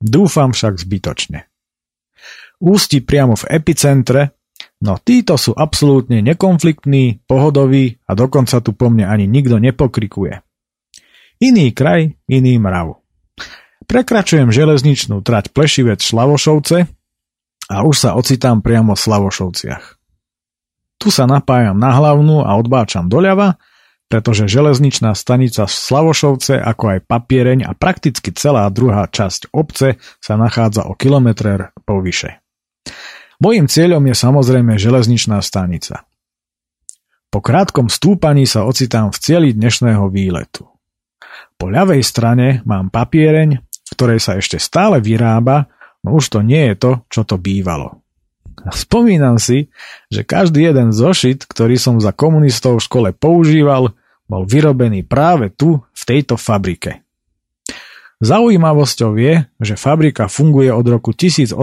[0.00, 1.50] Dúfam však zbytočne
[2.60, 4.36] ústi priamo v epicentre,
[4.84, 10.44] no títo sú absolútne nekonfliktní, pohodoví a dokonca tu po mne ani nikto nepokrikuje.
[11.40, 12.99] Iný kraj, iný mrav.
[13.90, 16.86] Prekračujem železničnú trať Plešivec Šlavošovce
[17.74, 19.84] a už sa ocitám priamo v Slavošovciach.
[20.94, 23.58] Tu sa napájam na hlavnú a odbáčam doľava,
[24.06, 30.38] pretože železničná stanica v Slavošovce, ako aj papiereň a prakticky celá druhá časť obce sa
[30.38, 32.38] nachádza o kilometr povyše.
[33.42, 36.06] Mojím cieľom je samozrejme železničná stanica.
[37.26, 40.70] Po krátkom stúpaní sa ocitám v cieli dnešného výletu.
[41.58, 43.69] Po ľavej strane mám papiereň,
[44.00, 45.68] v ktorej sa ešte stále vyrába,
[46.00, 48.00] no už to nie je to, čo to bývalo.
[48.72, 49.68] Spomínam si,
[50.08, 53.92] že každý jeden zošit, ktorý som za komunistov v škole používal,
[54.24, 57.04] bol vyrobený práve tu, v tejto fabrike.
[58.24, 61.60] Zaujímavosťou je, že fabrika funguje od roku 1817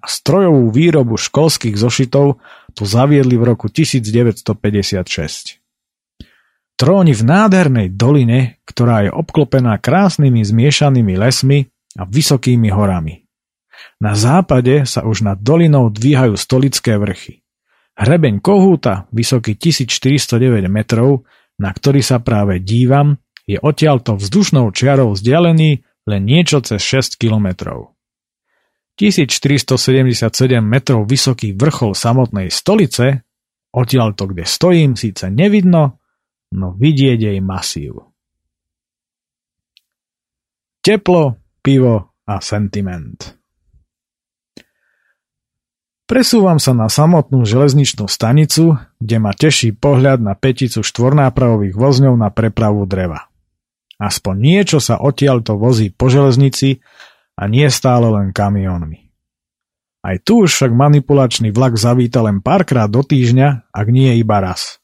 [0.00, 2.40] a strojovú výrobu školských zošitov
[2.72, 5.57] tu zaviedli v roku 1956.
[6.78, 11.66] Tróni v nádhernej doline, ktorá je obklopená krásnymi zmiešanými lesmi
[11.98, 13.26] a vysokými horami.
[13.98, 17.42] Na západe sa už nad dolinou dvíhajú stolické vrchy.
[17.98, 21.26] Hrebeň Kohúta, vysoký 1409 metrov,
[21.58, 27.98] na ktorý sa práve dívam, je odtiaľto vzdušnou čiarou vzdialený len niečo cez 6 kilometrov.
[29.02, 33.26] 1477 metrov vysoký vrchol samotnej stolice,
[33.74, 35.98] odtiaľto kde stojím síce nevidno,
[36.52, 38.12] no vidieť jej masív.
[40.80, 43.38] Teplo, pivo a sentiment.
[46.08, 52.32] Presúvam sa na samotnú železničnú stanicu, kde ma teší pohľad na peticu štvornápravových vozňov na
[52.32, 53.28] prepravu dreva.
[54.00, 56.80] Aspoň niečo sa odtiaľto vozí po železnici
[57.36, 59.12] a nie stále len kamiónmi.
[60.00, 64.80] Aj tu už však manipulačný vlak zavíta len párkrát do týždňa, ak nie iba raz.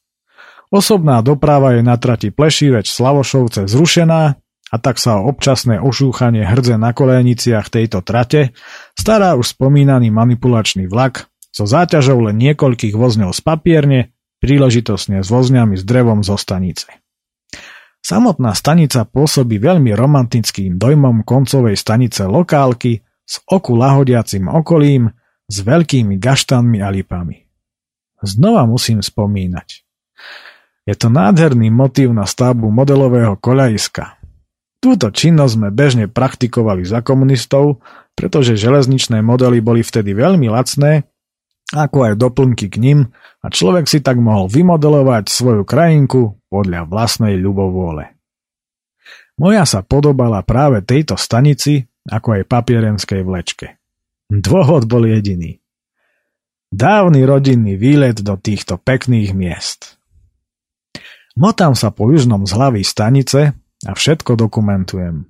[0.75, 6.75] Osobná doprava je na trati Plešíveč Slavošovce zrušená a tak sa o občasné ošúchanie hrdze
[6.75, 8.51] na koléniciach tejto trate
[8.91, 13.99] stará už spomínaný manipulačný vlak so záťažou len niekoľkých vozňov z papierne,
[14.43, 16.91] príležitosne s vozňami s drevom zo stanice.
[18.03, 25.07] Samotná stanica pôsobí veľmi romantickým dojmom koncovej stanice lokálky s oku lahodiacim okolím,
[25.47, 27.47] s veľkými gaštanmi a lipami.
[28.19, 29.84] Znova musím spomínať.
[30.85, 34.21] Je to nádherný motív na stavbu modelového koľajiska.
[34.77, 37.81] Túto činnosť sme bežne praktikovali za komunistov,
[38.13, 41.09] pretože železničné modely boli vtedy veľmi lacné,
[41.73, 42.99] ako aj doplnky k nim
[43.41, 48.13] a človek si tak mohol vymodelovať svoju krajinku podľa vlastnej ľubovôle.
[49.41, 53.81] Moja sa podobala práve tejto stanici, ako aj papierenskej vlečke.
[54.29, 55.57] Dôvod bol jediný.
[56.69, 59.97] Dávny rodinný výlet do týchto pekných miest.
[61.35, 63.51] Motám sa po južnom zhlaví stanice
[63.83, 65.27] a všetko dokumentujem.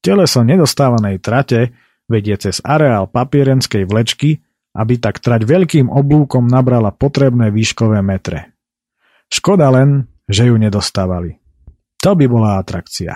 [0.00, 1.76] Teleso nedostávanej trate
[2.08, 4.40] vedie cez areál papierenskej vlečky,
[4.72, 8.56] aby tak trať veľkým oblúkom nabrala potrebné výškové metre.
[9.28, 11.36] Škoda len, že ju nedostávali.
[12.00, 13.14] To by bola atrakcia.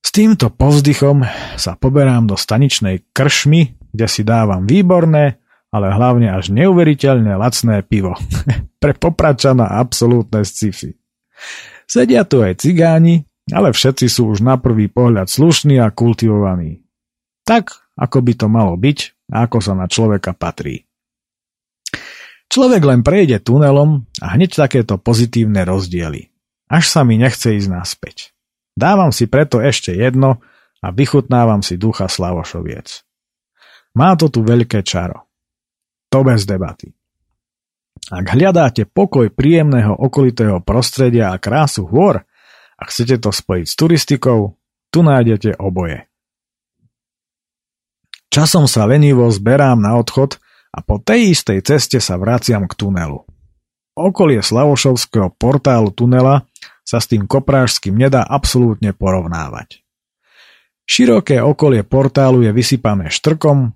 [0.00, 1.28] S týmto povzdychom
[1.60, 8.16] sa poberám do staničnej kršmy, kde si dávam výborné, ale hlavne až neuveriteľne lacné pivo.
[8.82, 10.96] Pre popračana absolútne sci-fi.
[11.88, 16.84] Sedia tu aj cigáni, ale všetci sú už na prvý pohľad slušní a kultivovaní.
[17.48, 20.88] Tak, ako by to malo byť ako sa na človeka patrí.
[22.48, 26.32] Človek len prejde tunelom a hneď takéto pozitívne rozdiely.
[26.68, 28.16] Až sa mi nechce ísť naspäť.
[28.72, 30.40] Dávam si preto ešte jedno
[30.80, 33.04] a vychutnávam si ducha Slavošoviec.
[33.96, 35.27] Má to tu veľké čaro.
[36.08, 36.92] To bez debaty.
[38.08, 42.24] Ak hľadáte pokoj príjemného okolitého prostredia a krásu hôr,
[42.78, 44.54] a chcete to spojiť s turistikou,
[44.88, 46.06] tu nájdete oboje.
[48.30, 50.38] Časom sa lenivo zberám na odchod
[50.70, 53.26] a po tej istej ceste sa vraciam k tunelu.
[53.98, 56.46] Okolie Slavošovského portálu tunela
[56.86, 59.82] sa s tým koprážským nedá absolútne porovnávať.
[60.88, 63.74] Široké okolie portálu je vysypané štrkom,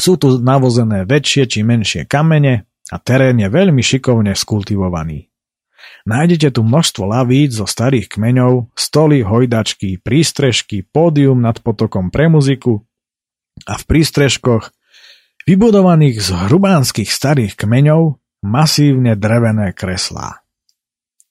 [0.00, 5.30] sú tu navozené väčšie či menšie kamene a terén je veľmi šikovne skultivovaný.
[6.08, 12.88] Nájdete tu množstvo lavíc zo starých kmeňov, stoly, hojdačky, prístrežky, pódium nad potokom pre muziku
[13.68, 14.72] a v prístrežkoch,
[15.44, 20.40] vybudovaných z hrubánskych starých kmeňov, masívne drevené kreslá.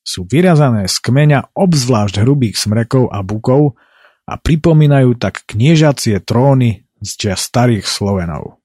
[0.05, 3.77] Sú vyrazané z kmeňa obzvlášť hrubých smrekov a bukov
[4.29, 8.58] a pripomínajú tak kniežacie tróny z starých Slovenov.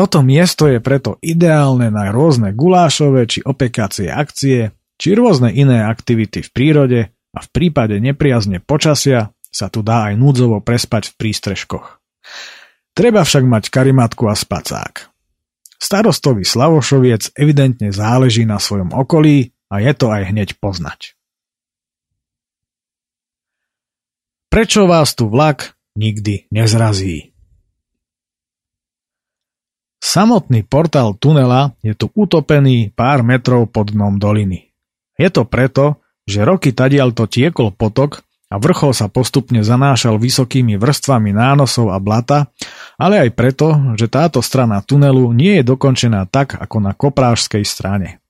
[0.00, 6.40] Toto miesto je preto ideálne na rôzne gulášové či opekacie akcie, či rôzne iné aktivity
[6.40, 12.00] v prírode a v prípade nepriazne počasia sa tu dá aj núdzovo prespať v prístrežkoch.
[12.96, 15.12] Treba však mať karimatku a spacák.
[15.76, 21.12] Starostovi Slavošoviec evidentne záleží na svojom okolí a je to aj hneď poznať.
[24.48, 27.29] Prečo vás tu vlak nikdy nezrazí?
[30.00, 34.72] Samotný portál tunela je tu utopený pár metrov pod dnom doliny.
[35.20, 40.80] Je to preto, že roky tadiaľ to tiekol potok a vrchol sa postupne zanášal vysokými
[40.80, 42.48] vrstvami nánosov a blata,
[42.96, 48.24] ale aj preto, že táto strana tunelu nie je dokončená tak ako na koprážskej strane.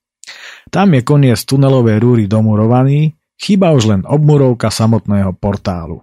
[0.75, 6.03] Tam je koniec tunelovej rúry domurovaný, chýba už len obmurovka samotného portálu.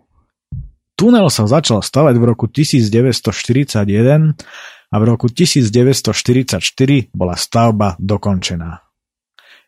[0.97, 4.33] Tunel sa začal stavať v roku 1941
[4.87, 6.63] a v roku 1944
[7.11, 8.83] bola stavba dokončená.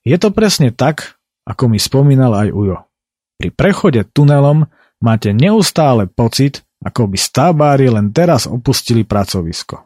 [0.08, 2.78] Je to presne tak, ako mi spomínal aj Ujo.
[3.40, 4.68] Pri prechode tunelom
[5.04, 9.84] máte neustále pocit, ako by stavbári len teraz opustili pracovisko.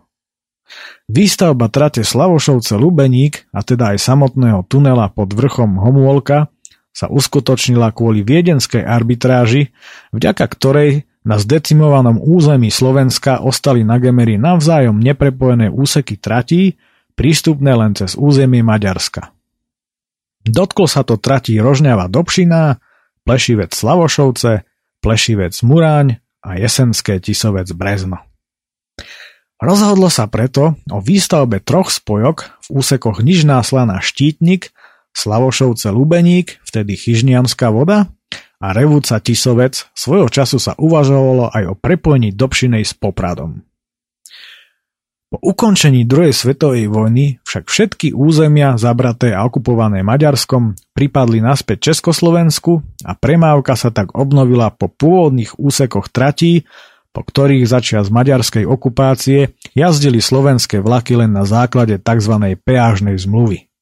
[1.09, 6.49] Výstavba trate Slavošovce Lubeník a teda aj samotného tunela pod vrchom Homôlka
[6.93, 9.73] sa uskutočnila kvôli viedenskej arbitráži,
[10.13, 16.75] vďaka ktorej na zdecimovanom území Slovenska ostali na Gemery navzájom neprepojené úseky tratí,
[17.15, 19.31] prístupné len cez územie Maďarska.
[20.43, 22.83] Dotklo sa to tratí Rožňava Dobšina,
[23.23, 24.67] Plešivec Slavošovce,
[24.99, 28.19] Plešivec Muráň a Jesenské Tisovec Brezno.
[29.63, 34.75] Rozhodlo sa preto o výstavbe troch spojok v úsekoch Nižná Slana Štítnik,
[35.15, 38.11] Slavošovce Lubeník, vtedy Chyžnianská voda
[38.63, 43.59] a Revúca Tisovec svojho času sa uvažovalo aj o prepojení Dobšinej s Popradom.
[45.27, 52.79] Po ukončení druhej svetovej vojny však všetky územia zabraté a okupované Maďarskom pripadli naspäť Československu
[53.03, 56.69] a premávka sa tak obnovila po pôvodných úsekoch tratí,
[57.09, 62.33] po ktorých začias maďarskej okupácie jazdili slovenské vlaky len na základe tzv.
[62.61, 63.73] peážnej zmluvy.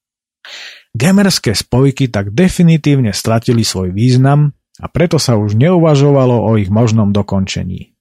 [0.96, 7.12] Gemerské spojky tak definitívne stratili svoj význam a preto sa už neuvažovalo o ich možnom
[7.12, 7.92] dokončení.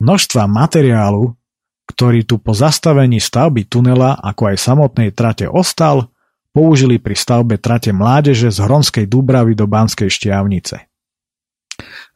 [0.00, 1.36] Množstva materiálu,
[1.90, 6.08] ktorý tu po zastavení stavby tunela ako aj samotnej trate ostal,
[6.50, 10.86] použili pri stavbe trate mládeže z Hronskej Dúbravy do Banskej Štiavnice.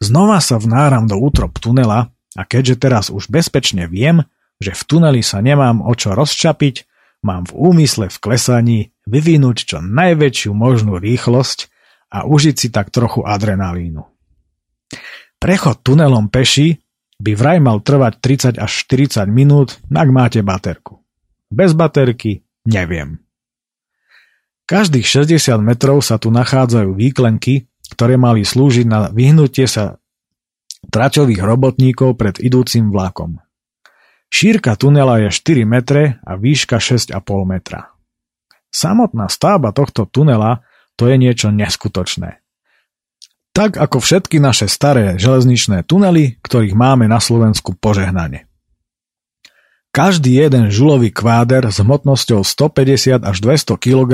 [0.03, 4.27] Znova sa vnáram do útrop tunela a keďže teraz už bezpečne viem,
[4.59, 6.87] že v tuneli sa nemám o čo rozčapiť,
[7.25, 11.74] mám v úmysle v klesaní vyvinúť čo najväčšiu možnú rýchlosť
[12.15, 14.07] a užiť si tak trochu adrenalínu.
[15.43, 16.79] Prechod tunelom peši
[17.19, 18.23] by vraj mal trvať
[18.55, 21.03] 30 až 40 minút, ak máte baterku.
[21.51, 23.19] Bez baterky neviem.
[24.65, 30.01] Každých 60 metrov sa tu nachádzajú výklenky, ktoré mali slúžiť na vyhnutie sa
[30.89, 33.45] traťových robotníkov pred idúcim vlakom.
[34.33, 37.13] Šírka tunela je 4 metre a výška 6,5
[37.45, 37.93] metra.
[38.73, 40.65] Samotná stavba tohto tunela
[40.95, 42.43] to je niečo neskutočné.
[43.55, 48.51] Tak ako všetky naše staré železničné tunely, ktorých máme na Slovensku požehnanie.
[49.95, 54.13] Každý jeden žulový kváder s hmotnosťou 150 až 200 kg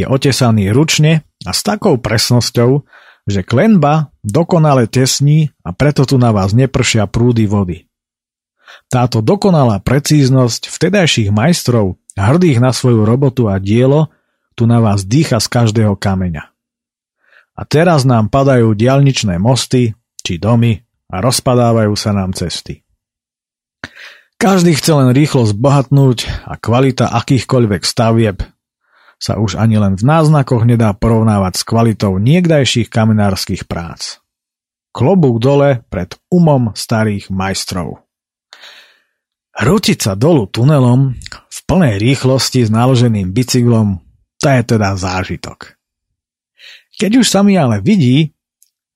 [0.00, 2.88] je otesaný ručne a s takou presnosťou,
[3.28, 7.84] že klenba dokonale tesní a preto tu na vás nepršia prúdy vody.
[8.88, 14.08] Táto dokonalá precíznosť vtedajších majstrov, hrdých na svoju robotu a dielo,
[14.54, 16.50] tu na vás dýcha z každého kameňa.
[17.54, 19.94] A teraz nám padajú dialničné mosty
[20.24, 22.82] či domy a rozpadávajú sa nám cesty.
[24.34, 28.42] Každý chce len rýchlo zbohatnúť a kvalita akýchkoľvek stavieb
[29.22, 34.20] sa už ani len v náznakoch nedá porovnávať s kvalitou niekdajších kamenárskych prác.
[34.92, 38.04] Klobúk dole pred umom starých majstrov.
[39.54, 44.03] Rútiť sa dolu tunelom v plnej rýchlosti s naloženým bicyklom,
[44.44, 45.80] to je teda zážitok.
[47.00, 48.36] Keď už sa mi ale vidí,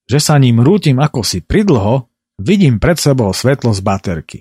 [0.04, 4.38] že sa ním rútim ako si pridlho, vidím pred sebou svetlo z baterky.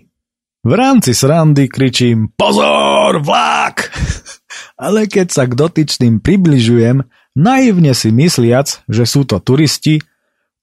[0.67, 3.87] V rámci srandy kričím Pozor, vlak!
[4.83, 7.07] Ale keď sa k dotyčným približujem,
[7.39, 10.03] naivne si mysliac, že sú to turisti,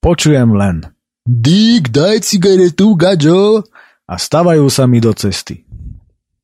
[0.05, 0.93] počujem len
[1.25, 3.65] Dík, daj cigaretu, gaďo!
[4.05, 5.65] A stavajú sa mi do cesty.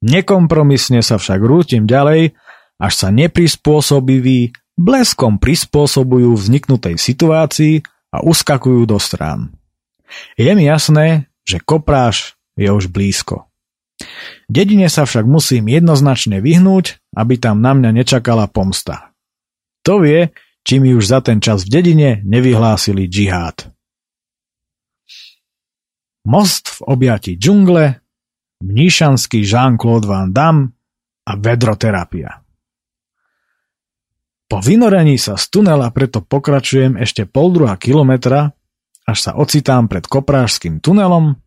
[0.01, 2.33] Nekompromisne sa však rútim ďalej,
[2.81, 9.53] až sa neprispôsobiví bleskom prispôsobujú vzniknutej situácii a uskakujú do strán.
[10.35, 13.47] Je mi jasné, že kopráž je už blízko.
[14.49, 19.13] Dedine sa však musím jednoznačne vyhnúť, aby tam na mňa nečakala pomsta.
[19.85, 20.33] To vie,
[20.65, 23.69] či mi už za ten čas v dedine nevyhlásili džihad.
[26.25, 28.01] Most v objati džungle,
[28.61, 30.77] mníšanský Jean-Claude Van Damme
[31.25, 32.41] a vedroterapia.
[34.51, 38.51] Po vynorení sa z tunela preto pokračujem ešte pol druhá kilometra,
[39.07, 41.39] až sa ocitám pred koprážským tunelom,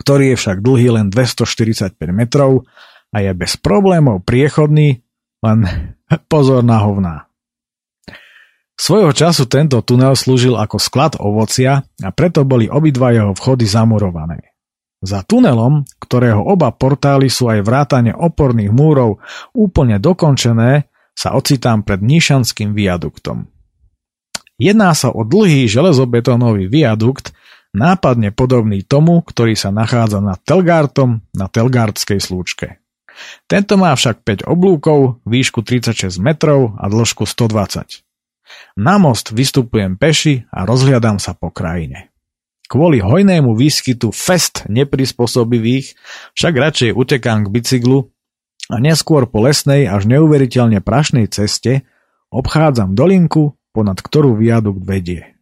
[0.00, 2.64] ktorý je však dlhý len 245 metrov
[3.12, 5.04] a je bez problémov priechodný,
[5.44, 5.58] len
[6.32, 7.14] pozor na hovná.
[8.80, 14.56] Svojho času tento tunel slúžil ako sklad ovocia a preto boli obidva jeho vchody zamurované.
[15.04, 19.20] Za tunelom, ktorého oba portály sú aj vrátane oporných múrov
[19.52, 23.48] úplne dokončené, sa ocitám pred Níšanským viaduktom.
[24.60, 27.32] Jedná sa o dlhý železobetónový viadukt,
[27.72, 32.80] nápadne podobný tomu, ktorý sa nachádza nad Telgartom na Telgardskej slúčke.
[33.48, 38.04] Tento má však 5 oblúkov, výšku 36 metrov a dĺžku 120.
[38.80, 42.10] Na most vystupujem peši a rozhliadam sa po krajine.
[42.70, 45.98] Kvôli hojnému výskytu fest neprispôsobivých
[46.38, 48.14] však radšej utekám k bicyklu
[48.70, 51.82] a neskôr po lesnej až neuveriteľne prašnej ceste
[52.30, 55.34] obchádzam dolinku, ponad ktorú viadukt vedie.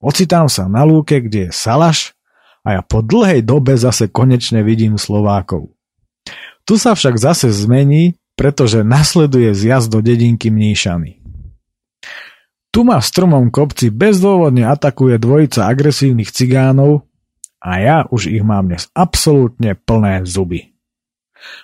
[0.00, 2.14] Ocitám sa na lúke, kde je salaš
[2.62, 5.74] a ja po dlhej dobe zase konečne vidím Slovákov.
[6.64, 11.20] Tu sa však zase zmení, pretože nasleduje zjazd do dedinky Mníšany.
[12.70, 17.02] Tu ma v strmom kopci bezdôvodne atakuje dvojica agresívnych cigánov
[17.58, 20.70] a ja už ich mám dnes absolútne plné zuby.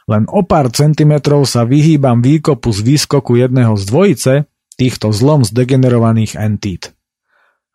[0.09, 4.33] Len o pár centimetrov sa vyhýbam výkopu z výskoku jedného z dvojice
[4.77, 6.93] týchto zlom zdegenerovaných entít.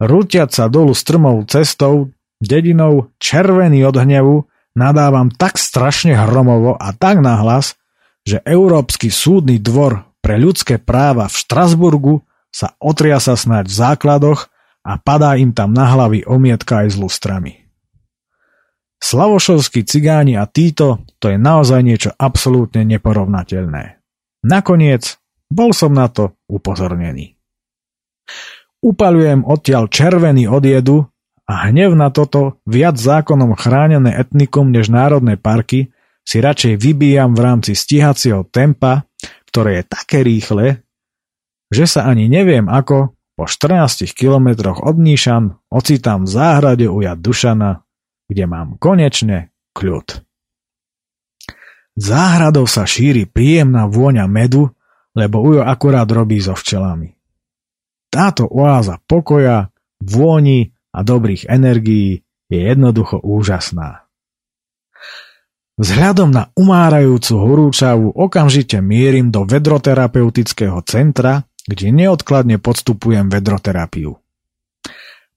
[0.01, 2.09] Rútiať sa dolu strmou cestou,
[2.41, 4.35] dedinou, červený od hnevu,
[4.73, 7.77] nadávam tak strašne hromovo a tak nahlas,
[8.25, 12.15] že Európsky súdny dvor pre ľudské práva v Štrasburgu
[12.53, 14.39] sa otriasa snáď v základoch
[14.81, 17.61] a padá im tam na hlavy omietka aj s lustrami.
[19.01, 23.97] Slavošovskí cigáni a títo, to je naozaj niečo absolútne neporovnateľné.
[24.45, 25.17] Nakoniec
[25.49, 27.35] bol som na to upozornený.
[28.81, 30.97] Upaľujem odtiaľ červený od jedu
[31.45, 37.41] a hnev na toto viac zákonom chránené etnikum než národné parky si radšej vybíjam v
[37.41, 39.05] rámci stíhacieho tempa,
[39.49, 40.85] ktoré je také rýchle,
[41.73, 47.19] že sa ani neviem ako po 14 kilometroch od Níšan ocitám v záhrade u Jad
[47.19, 47.81] Dušana,
[48.32, 50.23] kde mám konečne kľud.
[51.99, 54.71] Záhradou sa šíri príjemná vôňa medu,
[55.11, 57.19] lebo Ujo akurát robí so včelami.
[58.07, 64.07] Táto oáza pokoja, vôni a dobrých energií je jednoducho úžasná.
[65.75, 74.20] Vzhľadom na umárajúcu horúčavu okamžite mierim do vedroterapeutického centra, kde neodkladne podstupujem vedroterapiu.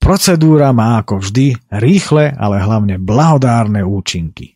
[0.04, 4.52] Procedúra má ako vždy rýchle, ale hlavne blahodárne účinky.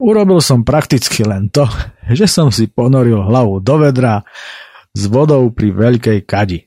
[0.00, 1.68] Urobil som prakticky len to,
[2.16, 4.24] že som si ponoril hlavu do vedra
[4.96, 6.64] s vodou pri veľkej kadi.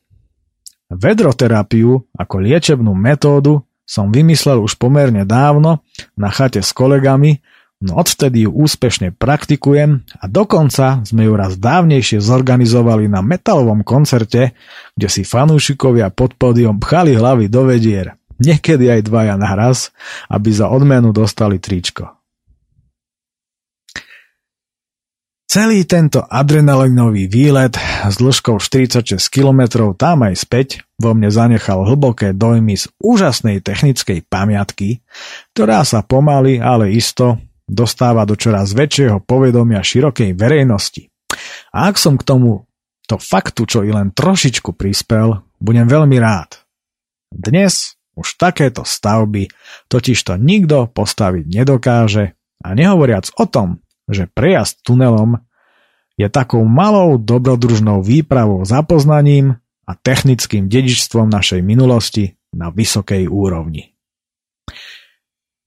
[0.93, 5.81] Vedroterapiu ako liečebnú metódu som vymyslel už pomerne dávno
[6.13, 7.41] na chate s kolegami,
[7.79, 14.51] no odvtedy ju úspešne praktikujem a dokonca sme ju raz dávnejšie zorganizovali na metalovom koncerte,
[14.99, 19.95] kde si fanúšikovia pod pódium pchali hlavy do vedier, niekedy aj dvaja naraz,
[20.27, 22.19] aby za odmenu dostali tričko.
[25.49, 27.73] Celý tento adrenalinový výlet
[28.05, 34.29] s dĺžkou 46 km tam aj späť vo mne zanechal hlboké dojmy z úžasnej technickej
[34.29, 35.01] pamiatky,
[35.57, 41.13] ktorá sa pomaly, ale isto dostáva do čoraz väčšieho povedomia širokej verejnosti.
[41.69, 42.65] A ak som k tomu
[43.05, 46.61] to faktu, čo i len trošičku prispel, budem veľmi rád.
[47.29, 49.47] Dnes už takéto stavby
[49.87, 52.33] totižto nikto postaviť nedokáže
[52.65, 55.39] a nehovoriac o tom, že prejazd tunelom
[56.19, 63.95] je takou malou dobrodružnou výpravou za poznaním a technickým dedičstvom našej minulosti na vysokej úrovni.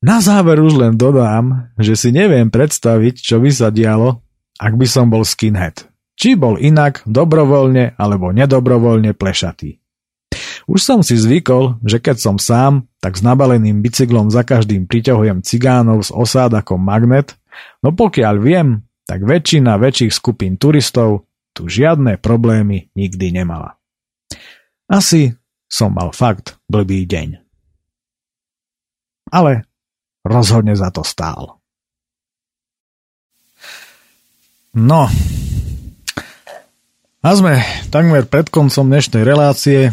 [0.03, 4.19] Na záver už len dodám, že si neviem predstaviť, čo by sa dialo,
[4.59, 5.87] ak by som bol skinhead.
[6.19, 9.79] Či bol inak dobrovoľne alebo nedobrovoľne plešatý.
[10.67, 15.43] Už som si zvykol, že keď som sám, tak s nabaleným bicyklom za každým priťahujem
[15.43, 17.39] cigánov z osád ako magnet,
[17.83, 18.69] no pokiaľ viem,
[19.07, 23.79] tak väčšina väčších skupín turistov tu žiadne problémy nikdy nemala.
[24.91, 25.37] Asi
[25.71, 27.39] som mal fakt blbý deň.
[29.33, 29.65] Ale
[30.23, 31.59] rozhodne za to stál.
[34.73, 35.05] No,
[37.23, 37.63] a sme
[37.93, 39.81] takmer pred koncom dnešnej relácie.
[39.87, 39.93] E,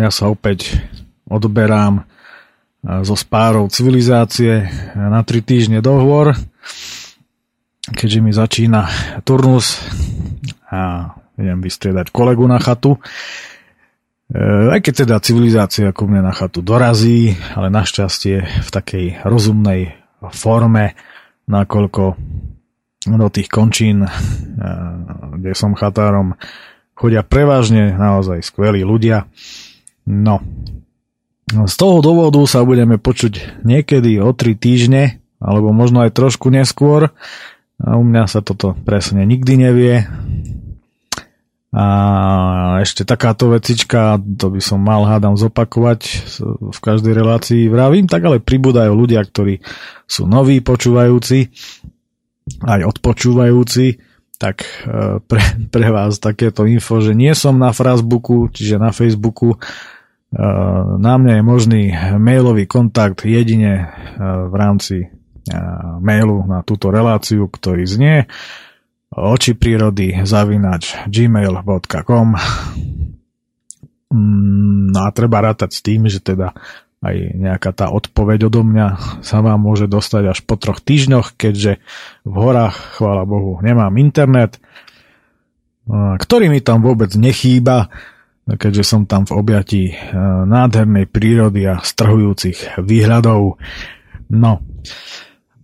[0.00, 0.80] ja sa opäť
[1.28, 2.02] odberám e,
[3.04, 4.64] zo spárov civilizácie
[4.96, 6.32] na 3 týždne dohovor,
[7.84, 8.88] keďže mi začína
[9.28, 9.76] turnus
[10.72, 12.96] a idem vystriedať kolegu na chatu.
[14.32, 14.40] E,
[14.72, 19.92] aj keď teda civilizácia ako mne na chatu dorazí, ale našťastie v takej rozumnej
[20.32, 20.96] forme,
[21.44, 22.16] nakoľko
[23.02, 24.06] do tých končín,
[25.34, 26.38] kde som chatárom,
[26.94, 29.26] chodia prevažne naozaj skvelí ľudia.
[30.06, 30.38] No,
[31.50, 37.10] z toho dôvodu sa budeme počuť niekedy o 3 týždne, alebo možno aj trošku neskôr.
[37.82, 40.06] A u mňa sa toto presne nikdy nevie.
[41.72, 41.86] A
[42.84, 46.00] ešte takáto vecička, to by som mal hádam zopakovať
[46.68, 49.64] v každej relácii vravím, tak ale pribúdajú ľudia, ktorí
[50.04, 51.48] sú noví počúvajúci,
[52.60, 54.04] aj odpočúvajúci,
[54.36, 55.42] tak e, pre,
[55.72, 59.54] pre vás takéto info, že nie som na Frasbooku, čiže na Facebooku.
[59.54, 59.58] E,
[61.00, 61.82] na mňa je možný
[62.20, 63.84] mailový kontakt jedine e,
[64.50, 65.08] v rámci
[65.98, 68.30] mailu na túto reláciu, ktorý znie
[69.12, 72.28] oči prírody zavinač gmail.com
[74.12, 76.52] mm, No a treba rátať s tým, že teda
[77.02, 81.82] aj nejaká tá odpoveď odo mňa sa vám môže dostať až po troch týždňoch, keďže
[82.22, 84.62] v horách, chvála Bohu, nemám internet,
[85.90, 87.90] ktorý mi tam vôbec nechýba,
[88.46, 89.94] keďže som tam v objatí e,
[90.46, 93.58] nádhernej prírody a strhujúcich výhľadov.
[94.30, 94.52] No,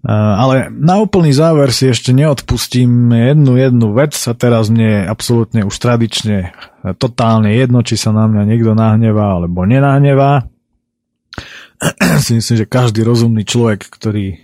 [0.06, 5.60] ale na úplný záver si ešte neodpustím jednu jednu vec a teraz mne je absolútne
[5.66, 6.50] už tradične e,
[6.94, 10.46] totálne jedno, či sa na mňa niekto nahnevá alebo nenahnevá
[12.24, 14.38] si myslím, že každý rozumný človek, ktorý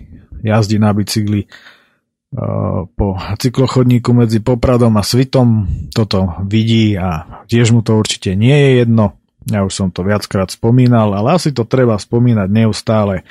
[0.45, 7.81] jazdí na bicykli uh, po cyklochodníku medzi Popradom a Svitom, toto vidí a tiež mu
[7.83, 9.19] to určite nie je jedno.
[9.45, 13.29] Ja už som to viackrát spomínal, ale asi to treba spomínať neustále.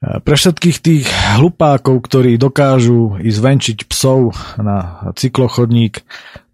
[0.00, 1.04] Pre všetkých tých
[1.36, 6.00] hlupákov, ktorí dokážu ísť venčiť psov na cyklochodník,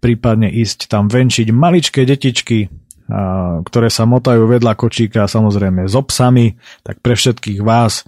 [0.03, 2.67] prípadne ísť tam venčiť maličké detičky,
[3.63, 8.03] ktoré sa motajú vedľa kočíka samozrejme s obsami, tak pre všetkých vás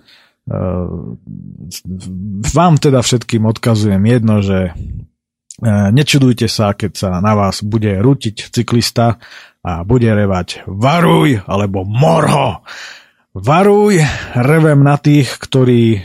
[2.51, 4.75] vám teda všetkým odkazujem jedno, že
[5.95, 9.23] nečudujte sa, keď sa na vás bude rútiť cyklista
[9.63, 12.59] a bude revať varuj alebo morho.
[13.29, 14.01] Varuj,
[14.33, 16.01] revem na tých, ktorí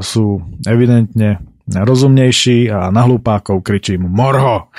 [0.00, 4.72] sú evidentne rozumnejší a na hlupákov kričím morho.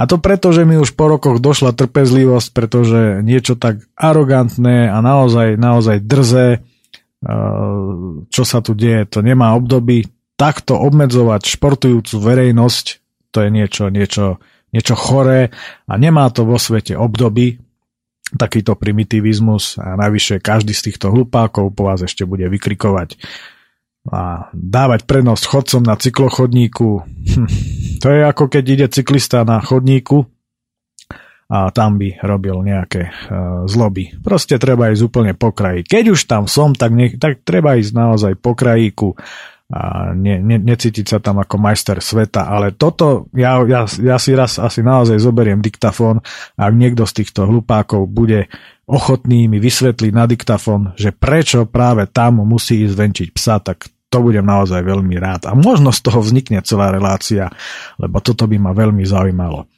[0.00, 4.96] A to preto, že mi už po rokoch došla trpezlivosť, pretože niečo tak arogantné a
[5.04, 6.60] naozaj, naozaj drzé, eh,
[8.32, 10.08] čo sa tu deje, to nemá obdoby.
[10.40, 12.86] Takto obmedzovať športujúcu verejnosť,
[13.28, 14.40] to je niečo, niečo,
[14.72, 15.52] niečo choré
[15.84, 17.60] a nemá to vo svete obdoby.
[18.38, 23.18] Takýto primitivizmus a navyše každý z týchto hlupákov po vás ešte bude vykrikovať
[24.08, 26.88] a dávať prednosť chodcom na cyklochodníku.
[27.04, 27.48] Hm.
[28.00, 30.24] To je ako keď ide cyklista na chodníku
[31.50, 34.14] a tam by robil nejaké uh, zloby.
[34.22, 35.82] Proste treba ísť úplne po kraji.
[35.82, 39.18] Keď už tam som, tak, ne, tak treba ísť naozaj po krajíku
[39.70, 44.34] a ne, ne, necítiť sa tam ako majster sveta, ale toto, ja, ja, ja si
[44.34, 46.18] raz asi naozaj zoberiem diktafón,
[46.58, 48.50] ak niekto z týchto hlupákov bude
[48.90, 54.18] ochotný mi vysvetliť na diktafón, že prečo práve tam musí ísť venčiť psa, tak to
[54.18, 55.46] budem naozaj veľmi rád.
[55.46, 57.46] A možno z toho vznikne celá relácia,
[57.94, 59.70] lebo toto by ma veľmi zaujímalo.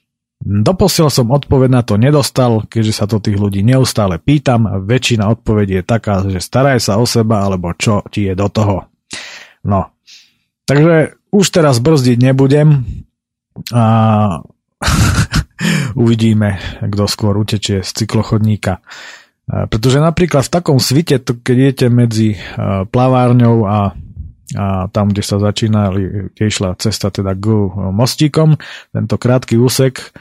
[0.42, 4.66] Doposiaľ som odpoveď na to nedostal, keďže sa to tých ľudí neustále pýtam.
[4.82, 8.90] Väčšina odpovedí je taká, že staraj sa o seba, alebo čo ti je do toho.
[9.62, 9.94] No,
[10.66, 12.84] takže už teraz brzdiť nebudem
[13.72, 13.84] a
[16.02, 18.82] uvidíme, kto skôr utečie z cyklochodníka.
[19.46, 22.38] Pretože napríklad v takom svite, keď idete medzi
[22.88, 23.92] plavárňou a,
[24.56, 27.46] a tam, kde sa začína, kde išla cesta teda k
[27.90, 28.56] mostíkom,
[28.94, 30.14] tento krátky úsek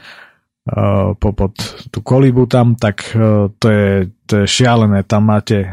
[1.18, 1.54] po, pod
[1.90, 3.10] tú kolibu tam, tak
[3.58, 5.02] to je, to je šialené.
[5.02, 5.66] Tam máte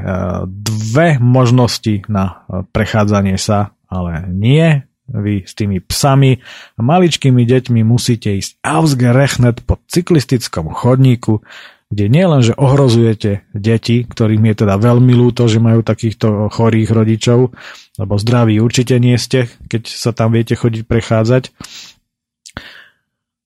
[0.50, 6.38] dve možnosti na prechádzanie sa, ale nie vy s tými psami
[6.78, 11.42] a maličkými deťmi musíte ísť ausgerechnet po cyklistickom chodníku,
[11.90, 17.50] kde nielen, že ohrozujete deti, ktorým je teda veľmi ľúto, že majú takýchto chorých rodičov,
[17.98, 21.50] lebo zdraví určite nie ste, keď sa tam viete chodiť prechádzať.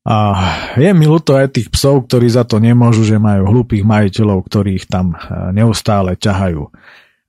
[0.04, 0.16] A
[0.76, 4.84] je mi ľúto aj tých psov, ktorí za to nemôžu, že majú hlúpých majiteľov, ktorí
[4.84, 6.68] ich tam eh, neustále ťahajú.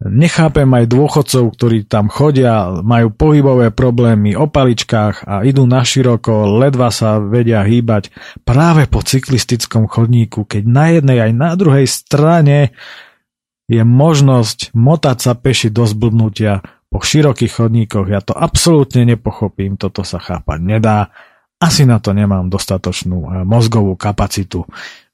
[0.05, 6.61] Nechápem aj dôchodcov, ktorí tam chodia, majú pohybové problémy o paličkách a idú na široko,
[6.61, 8.11] ledva sa vedia hýbať
[8.43, 12.75] práve po cyklistickom chodníku, keď na jednej aj na druhej strane
[13.65, 16.61] je možnosť motať sa peši do zblbnutia
[16.93, 18.07] po širokých chodníkoch.
[18.11, 21.15] Ja to absolútne nepochopím, toto sa chápať nedá.
[21.63, 24.67] Asi na to nemám dostatočnú eh, mozgovú kapacitu,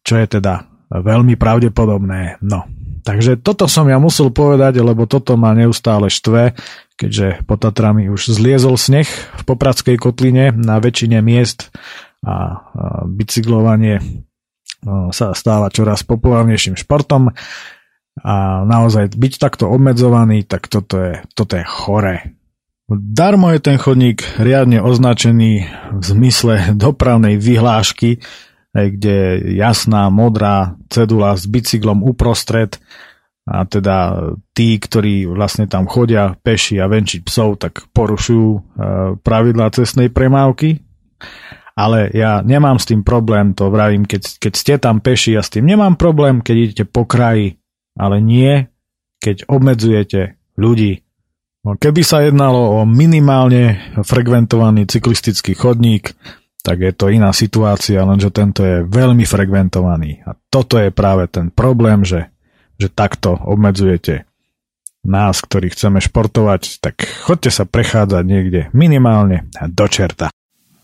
[0.05, 2.43] čo je teda veľmi pravdepodobné.
[2.43, 2.66] No,
[3.07, 6.59] takže toto som ja musel povedať, lebo toto ma neustále štve,
[6.99, 11.70] keďže po Tatrami už zliezol sneh v Popradskej kotline na väčšine miest
[12.20, 12.66] a
[13.09, 14.26] bicyklovanie
[15.12, 17.32] sa stáva čoraz populárnejším športom
[18.20, 22.39] a naozaj byť takto obmedzovaný, tak toto je, toto je chore.
[22.91, 25.53] Darmo je ten chodník riadne označený
[25.95, 28.18] v zmysle dopravnej vyhlášky,
[28.74, 32.82] kde jasná modrá cedula s bicyklom uprostred
[33.47, 38.61] a teda tí, ktorí vlastne tam chodia peši a venčiť psov, tak porušujú e,
[39.22, 40.78] pravidlá cestnej premávky.
[41.74, 45.51] Ale ja nemám s tým problém, to vravím, keď, keď ste tam peši, ja s
[45.51, 47.59] tým nemám problém, keď idete po kraji,
[47.99, 48.68] ale nie,
[49.18, 51.03] keď obmedzujete ľudí.
[51.61, 56.16] No, keby sa jednalo o minimálne frekventovaný cyklistický chodník,
[56.64, 60.24] tak je to iná situácia, lenže tento je veľmi frekventovaný.
[60.24, 62.32] A toto je práve ten problém, že,
[62.80, 64.24] že takto obmedzujete
[65.04, 70.28] nás, ktorí chceme športovať, tak chodte sa prechádzať niekde minimálne do čerta.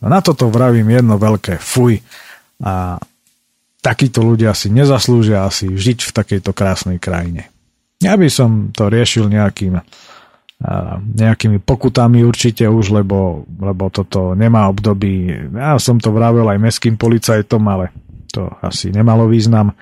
[0.01, 2.01] Na toto vravím jedno veľké fuj
[2.61, 3.01] a
[3.85, 7.49] takíto ľudia si nezaslúžia asi žiť v takejto krásnej krajine.
[8.01, 9.81] Ja by som to riešil nejakým
[11.07, 15.29] nejakými pokutami určite už, lebo, lebo toto nemá období.
[15.53, 17.93] Ja som to vravel aj meským policajtom, ale
[18.33, 19.77] to asi nemalo význam.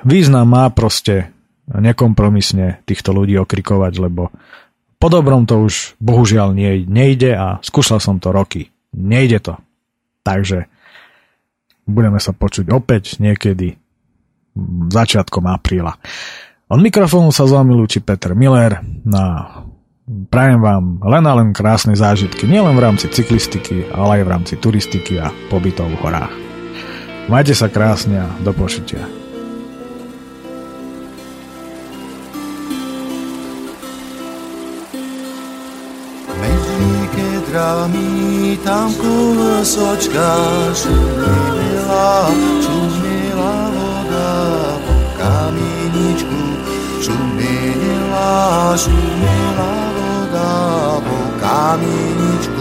[0.00, 1.36] Význam má proste
[1.68, 4.32] nekompromisne týchto ľudí okrikovať, lebo
[5.00, 6.56] po dobrom to už bohužiaľ
[6.88, 8.72] nejde a skúšal som to roky.
[8.96, 9.54] Nejde to.
[10.24, 10.64] Takže
[11.84, 13.76] budeme sa počuť opäť niekedy
[14.90, 15.96] začiatkom apríla.
[16.70, 19.42] Od mikrofónu sa s vami lúči Peter Miller na
[20.30, 24.54] prajem vám len a len krásne zážitky, nielen v rámci cyklistiky, ale aj v rámci
[24.54, 26.30] turistiky a pobytov v horách.
[27.26, 29.02] Majte sa krásne a do počutia.
[37.50, 40.38] Drami tam kúsočka
[40.70, 42.30] šumila,
[42.62, 44.30] šumila voda
[44.86, 46.49] po kameničku
[47.00, 52.59] Šumela, šumela voda po kamieničku,